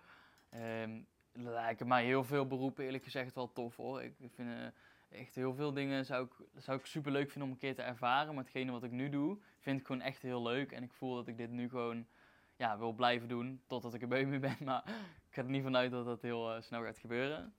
Um, 0.83 1.07
lijken 1.33 1.89
mij 1.89 2.05
heel 2.05 2.25
veel 2.25 2.47
beroepen 2.47 2.85
eerlijk 2.85 3.05
gezegd 3.05 3.35
wel 3.35 3.53
tof 3.53 3.77
hoor. 3.77 4.03
Ik 4.03 4.15
vind 4.19 4.49
uh, 4.49 4.67
echt 5.09 5.35
heel 5.35 5.55
veel 5.55 5.73
dingen 5.73 6.05
zou 6.05 6.25
ik, 6.25 6.63
zou 6.63 6.79
ik 6.79 6.87
super 6.87 7.13
leuk 7.13 7.31
vinden 7.31 7.43
om 7.43 7.51
een 7.51 7.61
keer 7.61 7.75
te 7.75 7.83
ervaren. 7.83 8.35
Maar 8.35 8.45
hetgene 8.45 8.73
wat 8.73 8.83
ik 8.83 8.91
nu 8.91 9.09
doe, 9.09 9.39
vind 9.59 9.81
ik 9.81 9.87
gewoon 9.87 10.03
echt 10.03 10.23
heel 10.23 10.43
leuk. 10.43 10.73
En 10.73 10.83
ik 10.83 10.93
voel 10.93 11.15
dat 11.15 11.29
ik 11.29 11.37
dit 11.37 11.51
nu 11.51 11.69
gewoon 11.69 12.07
ja, 12.57 12.79
wil 12.79 12.93
blijven 12.93 13.29
doen 13.29 13.63
totdat 13.67 13.95
ik 13.95 14.03
er 14.03 14.09
bij 14.09 14.25
mee 14.27 14.39
ben. 14.39 14.57
Maar 14.65 14.83
ik 15.29 15.35
ga 15.35 15.43
er 15.43 15.49
niet 15.49 15.63
vanuit 15.63 15.91
dat 15.91 16.05
dat 16.05 16.23
heel 16.23 16.55
uh, 16.55 16.61
snel 16.63 16.85
gaat 16.85 16.99
gebeuren. 16.99 17.55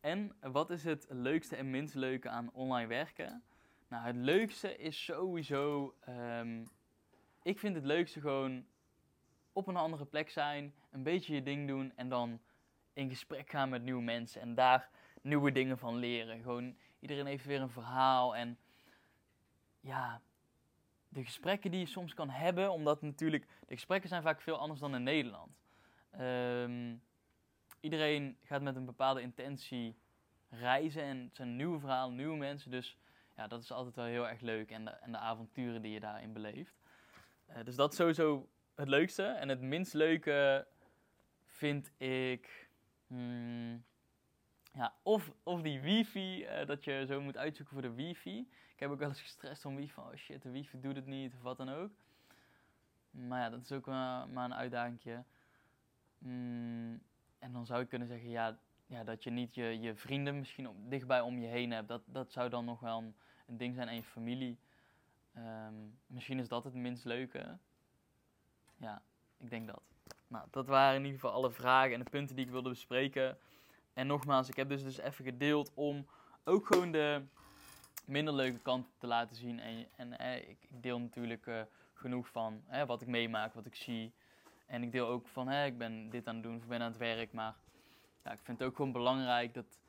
En 0.00 0.32
wat 0.40 0.70
is 0.70 0.84
het 0.84 1.06
leukste 1.08 1.56
en 1.56 1.70
minst 1.70 1.94
leuke 1.94 2.28
aan 2.28 2.50
online 2.52 2.88
werken? 2.88 3.42
Nou, 3.88 4.06
het 4.06 4.16
leukste 4.16 4.76
is 4.76 5.04
sowieso. 5.04 5.94
Um, 6.08 6.68
ik 7.42 7.58
vind 7.58 7.74
het 7.74 7.84
leukste 7.84 8.20
gewoon 8.20 8.66
op 9.52 9.66
een 9.66 9.76
andere 9.76 10.04
plek 10.04 10.30
zijn, 10.30 10.74
een 10.90 11.02
beetje 11.02 11.34
je 11.34 11.42
ding 11.42 11.68
doen 11.68 11.92
en 11.96 12.08
dan 12.08 12.40
in 12.92 13.08
gesprek 13.08 13.50
gaan 13.50 13.68
met 13.68 13.82
nieuwe 13.82 14.02
mensen 14.02 14.40
en 14.40 14.54
daar 14.54 14.88
nieuwe 15.22 15.52
dingen 15.52 15.78
van 15.78 15.96
leren. 15.96 16.42
Gewoon 16.42 16.76
iedereen 17.00 17.26
heeft 17.26 17.44
weer 17.44 17.60
een 17.60 17.70
verhaal 17.70 18.36
en 18.36 18.58
ja, 19.80 20.20
de 21.08 21.24
gesprekken 21.24 21.70
die 21.70 21.80
je 21.80 21.86
soms 21.86 22.14
kan 22.14 22.30
hebben, 22.30 22.72
omdat 22.72 23.02
natuurlijk 23.02 23.46
de 23.66 23.74
gesprekken 23.74 24.08
zijn 24.08 24.22
vaak 24.22 24.40
veel 24.40 24.58
anders 24.58 24.80
dan 24.80 24.94
in 24.94 25.02
Nederland. 25.02 25.56
Um, 26.20 27.02
iedereen 27.80 28.36
gaat 28.42 28.62
met 28.62 28.76
een 28.76 28.84
bepaalde 28.84 29.20
intentie 29.20 29.96
reizen 30.48 31.02
en 31.02 31.18
het 31.18 31.36
zijn 31.36 31.56
nieuwe 31.56 31.78
verhalen, 31.78 32.16
nieuwe 32.16 32.36
mensen, 32.36 32.70
dus 32.70 32.96
ja, 33.36 33.46
dat 33.46 33.62
is 33.62 33.72
altijd 33.72 33.94
wel 33.94 34.04
heel 34.04 34.28
erg 34.28 34.40
leuk 34.40 34.70
en 34.70 34.84
de, 34.84 34.90
en 34.90 35.12
de 35.12 35.18
avonturen 35.18 35.82
die 35.82 35.92
je 35.92 36.00
daarin 36.00 36.32
beleeft. 36.32 36.74
Uh, 37.50 37.64
dus 37.64 37.76
dat 37.76 37.90
is 37.90 37.98
sowieso 37.98 38.48
het 38.74 38.88
leukste. 38.88 39.22
En 39.22 39.48
het 39.48 39.60
minst 39.60 39.94
leuke 39.94 40.66
vind 41.44 41.90
ik. 41.96 42.68
Hmm, 43.06 43.84
ja, 44.72 44.94
of, 45.02 45.32
of 45.42 45.62
die 45.62 45.80
wifi, 45.80 46.44
uh, 46.44 46.66
dat 46.66 46.84
je 46.84 47.04
zo 47.06 47.20
moet 47.20 47.36
uitzoeken 47.36 47.74
voor 47.74 47.82
de 47.82 47.94
wifi. 47.94 48.38
Ik 48.72 48.80
heb 48.80 48.90
ook 48.90 48.98
wel 48.98 49.08
eens 49.08 49.20
gestrest 49.20 49.64
om 49.64 49.76
wifi. 49.76 50.00
Oh 50.00 50.14
shit, 50.14 50.42
de 50.42 50.50
wifi 50.50 50.80
doet 50.80 50.96
het 50.96 51.06
niet 51.06 51.34
of 51.34 51.42
wat 51.42 51.56
dan 51.56 51.68
ook. 51.68 51.90
Maar 53.10 53.40
ja, 53.40 53.50
dat 53.50 53.60
is 53.60 53.72
ook 53.72 53.86
maar, 53.86 54.44
een 54.44 54.54
uitdaging. 54.54 55.24
Hmm, 56.18 57.02
en 57.38 57.52
dan 57.52 57.66
zou 57.66 57.82
ik 57.82 57.88
kunnen 57.88 58.08
zeggen, 58.08 58.30
ja, 58.30 58.58
ja, 58.86 59.04
dat 59.04 59.22
je 59.22 59.30
niet 59.30 59.54
je, 59.54 59.80
je 59.80 59.94
vrienden 59.94 60.38
misschien 60.38 60.88
dichtbij 60.88 61.20
om 61.20 61.38
je 61.38 61.46
heen 61.46 61.70
hebt. 61.70 61.88
Dat, 61.88 62.02
dat 62.06 62.32
zou 62.32 62.48
dan 62.48 62.64
nog 62.64 62.80
wel 62.80 63.14
een 63.46 63.56
ding 63.56 63.74
zijn 63.74 63.88
en 63.88 63.94
je 63.94 64.02
familie. 64.02 64.58
Um, 65.36 65.98
misschien 66.06 66.38
is 66.38 66.48
dat 66.48 66.64
het 66.64 66.74
minst 66.74 67.04
leuke. 67.04 67.58
Ja, 68.76 69.02
ik 69.38 69.50
denk 69.50 69.66
dat. 69.66 69.82
Nou, 70.28 70.46
dat 70.50 70.66
waren 70.66 70.96
in 70.96 71.04
ieder 71.04 71.20
geval 71.20 71.34
alle 71.34 71.50
vragen 71.50 71.92
en 71.92 71.98
de 71.98 72.10
punten 72.10 72.36
die 72.36 72.44
ik 72.44 72.50
wilde 72.50 72.68
bespreken. 72.68 73.38
En 73.92 74.06
nogmaals, 74.06 74.48
ik 74.48 74.56
heb 74.56 74.68
dus, 74.68 74.82
dus 74.82 74.98
even 74.98 75.24
gedeeld 75.24 75.70
om 75.74 76.06
ook 76.44 76.66
gewoon 76.66 76.92
de 76.92 77.22
minder 78.04 78.34
leuke 78.34 78.58
kant 78.58 78.86
te 78.98 79.06
laten 79.06 79.36
zien. 79.36 79.60
En, 79.60 79.86
en 79.96 80.18
eh, 80.18 80.36
ik, 80.36 80.58
ik, 80.68 80.82
deel 80.82 81.00
natuurlijk 81.00 81.46
uh, 81.46 81.60
genoeg 81.94 82.28
van 82.28 82.62
eh, 82.66 82.86
wat 82.86 83.02
ik 83.02 83.08
meemaak, 83.08 83.54
wat 83.54 83.66
ik 83.66 83.74
zie. 83.74 84.12
En 84.66 84.82
ik 84.82 84.92
deel 84.92 85.06
ook 85.06 85.28
van, 85.28 85.52
ik 85.52 85.78
ben 85.78 86.10
dit 86.10 86.26
aan 86.26 86.34
het 86.34 86.44
doen, 86.44 86.56
of 86.56 86.66
ben 86.66 86.80
aan 86.80 86.90
het 86.90 86.96
werk. 86.96 87.32
Maar 87.32 87.54
ja, 88.24 88.32
ik 88.32 88.40
vind 88.42 88.58
het 88.58 88.68
ook 88.68 88.76
gewoon 88.76 88.92
belangrijk 88.92 89.54
dat, 89.54 89.80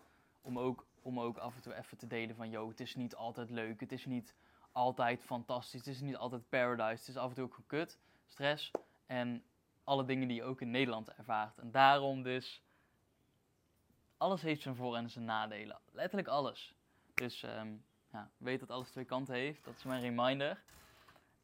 om, 0.41 0.59
ook, 0.59 0.86
om 1.07 1.19
ook 1.19 1.37
af 1.37 1.55
en 1.55 1.61
toe 1.61 1.75
even 1.75 1.97
te 1.97 2.07
delen 2.07 2.35
van, 2.35 2.49
yo, 2.49 2.69
het 2.69 2.79
is 2.79 2.95
niet 2.95 3.15
altijd 3.15 3.49
leuk. 3.49 3.79
Het 3.79 3.91
is 3.91 4.05
niet 4.05 4.35
altijd 4.71 5.23
fantastisch. 5.23 5.79
Het 5.79 5.95
is 5.95 6.01
niet 6.01 6.15
altijd 6.15 6.49
paradise. 6.49 6.99
Het 6.99 7.07
is 7.07 7.17
af 7.17 7.29
en 7.29 7.35
toe 7.35 7.43
ook 7.43 7.53
gekut, 7.53 7.99
stress 8.25 8.71
en 9.05 9.43
alle 9.83 10.05
dingen 10.05 10.27
die 10.27 10.37
je 10.37 10.43
ook 10.43 10.61
in 10.61 10.71
Nederland 10.71 11.09
ervaart. 11.09 11.57
En 11.57 11.71
daarom 11.71 12.23
dus, 12.23 12.63
alles 14.17 14.41
heeft 14.41 14.61
zijn 14.61 14.75
voor- 14.75 14.95
en 14.95 15.09
zijn 15.09 15.25
nadelen. 15.25 15.79
Letterlijk 15.91 16.27
alles. 16.27 16.75
Dus 17.13 17.43
um, 17.43 17.83
ja, 18.11 18.29
weet 18.37 18.59
dat 18.59 18.71
alles 18.71 18.89
twee 18.89 19.05
kanten 19.05 19.35
heeft. 19.35 19.63
Dat 19.63 19.75
is 19.75 19.83
mijn 19.83 20.01
reminder. 20.01 20.61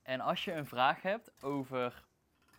En 0.02 0.21
als 0.21 0.45
je 0.45 0.54
een 0.54 0.65
vraag 0.67 1.02
hebt 1.02 1.43
over 1.43 2.04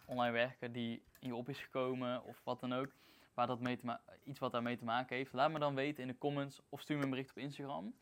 online 0.05 0.33
werken 0.33 0.73
die 0.73 1.03
in 1.19 1.29
je 1.29 1.35
op 1.35 1.49
is 1.49 1.61
gekomen 1.61 2.25
of 2.25 2.41
wat 2.45 2.61
dan 2.61 2.75
ook, 2.75 2.93
waar 3.35 3.47
dat 3.47 3.61
mee 3.61 3.77
te 3.77 3.99
iets 4.25 4.39
wat 4.39 4.53
daarmee 4.53 4.77
te 4.77 4.85
maken 4.85 5.17
heeft, 5.17 5.33
laat 5.33 5.51
me 5.51 5.59
dan 5.59 5.75
weten 5.75 6.03
in 6.03 6.09
de 6.09 6.19
comments 6.19 6.61
of 6.69 6.81
stuur 6.81 6.97
me 6.97 7.03
een 7.03 7.11
bericht 7.11 7.31
op 7.31 7.39
Instagram. 7.39 7.95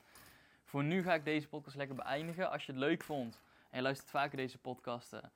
Voor 0.65 0.85
nu 0.85 1.03
ga 1.03 1.15
ik 1.15 1.25
deze 1.25 1.49
podcast 1.49 1.77
lekker 1.77 1.97
beëindigen. 1.97 2.51
Als 2.51 2.67
je 2.67 2.73
het 2.73 2.81
leuk 2.81 3.03
vond 3.03 3.41
en 3.71 3.77
je 3.77 3.83
luistert 3.83 4.11
vaker 4.11 4.37
deze 4.37 4.59
podcasten, 4.59 5.33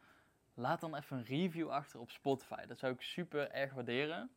laat 0.54 0.80
dan 0.80 0.96
even 0.96 1.16
een 1.16 1.24
review 1.24 1.70
achter 1.70 2.00
op 2.00 2.10
Spotify. 2.10 2.66
Dat 2.66 2.78
zou 2.78 2.92
ik 2.92 3.02
super 3.02 3.50
erg 3.50 3.72
waarderen. 3.72 4.30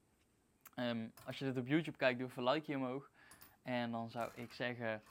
Um, 0.76 1.14
als 1.26 1.40
je 1.40 1.46
dit 1.46 1.58
op 1.58 1.68
YouTube 1.68 1.98
kijkt, 1.98 2.20
doe 2.20 2.28
even 2.28 2.48
een 2.48 2.54
likeje 2.54 2.78
omhoog. 2.78 3.12
En 3.64 3.92
dan 3.92 4.12
zou 4.12 4.32
ik 4.36 4.54
zeggen, 4.54 5.02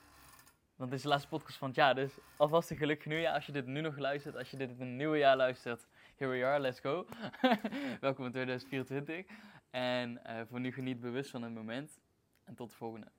want 0.77 0.91
dit 0.91 0.99
is 0.99 1.05
de 1.05 1.09
laatste 1.09 1.29
podcast 1.29 1.59
van 1.59 1.69
het 1.69 1.77
jaar, 1.77 1.95
dus 1.95 2.13
alvast 2.37 2.71
een 2.71 2.77
gelukkig 2.77 3.07
nieuwjaar 3.07 3.35
als 3.35 3.47
je 3.47 3.53
dit 3.53 3.67
nu 3.67 3.81
nog 3.81 3.99
luistert. 3.99 4.37
Als 4.37 4.51
je 4.51 4.57
dit 4.57 4.71
in 4.71 4.79
het 4.79 4.89
nieuwe 4.89 5.19
jaar 5.19 5.37
luistert, 5.37 5.87
here 6.17 6.31
we 6.31 6.45
are, 6.45 6.61
let's 6.61 6.81
go. 6.81 7.07
Welkom 8.01 8.25
in 8.25 8.31
2024. 8.31 9.27
En 9.71 10.21
uh, 10.27 10.41
voor 10.49 10.61
nu 10.61 10.73
geniet 10.73 11.01
bewust 11.01 11.31
van 11.31 11.43
het 11.43 11.55
moment. 11.55 12.01
En 12.45 12.55
tot 12.55 12.71
de 12.71 12.77
volgende. 12.77 13.18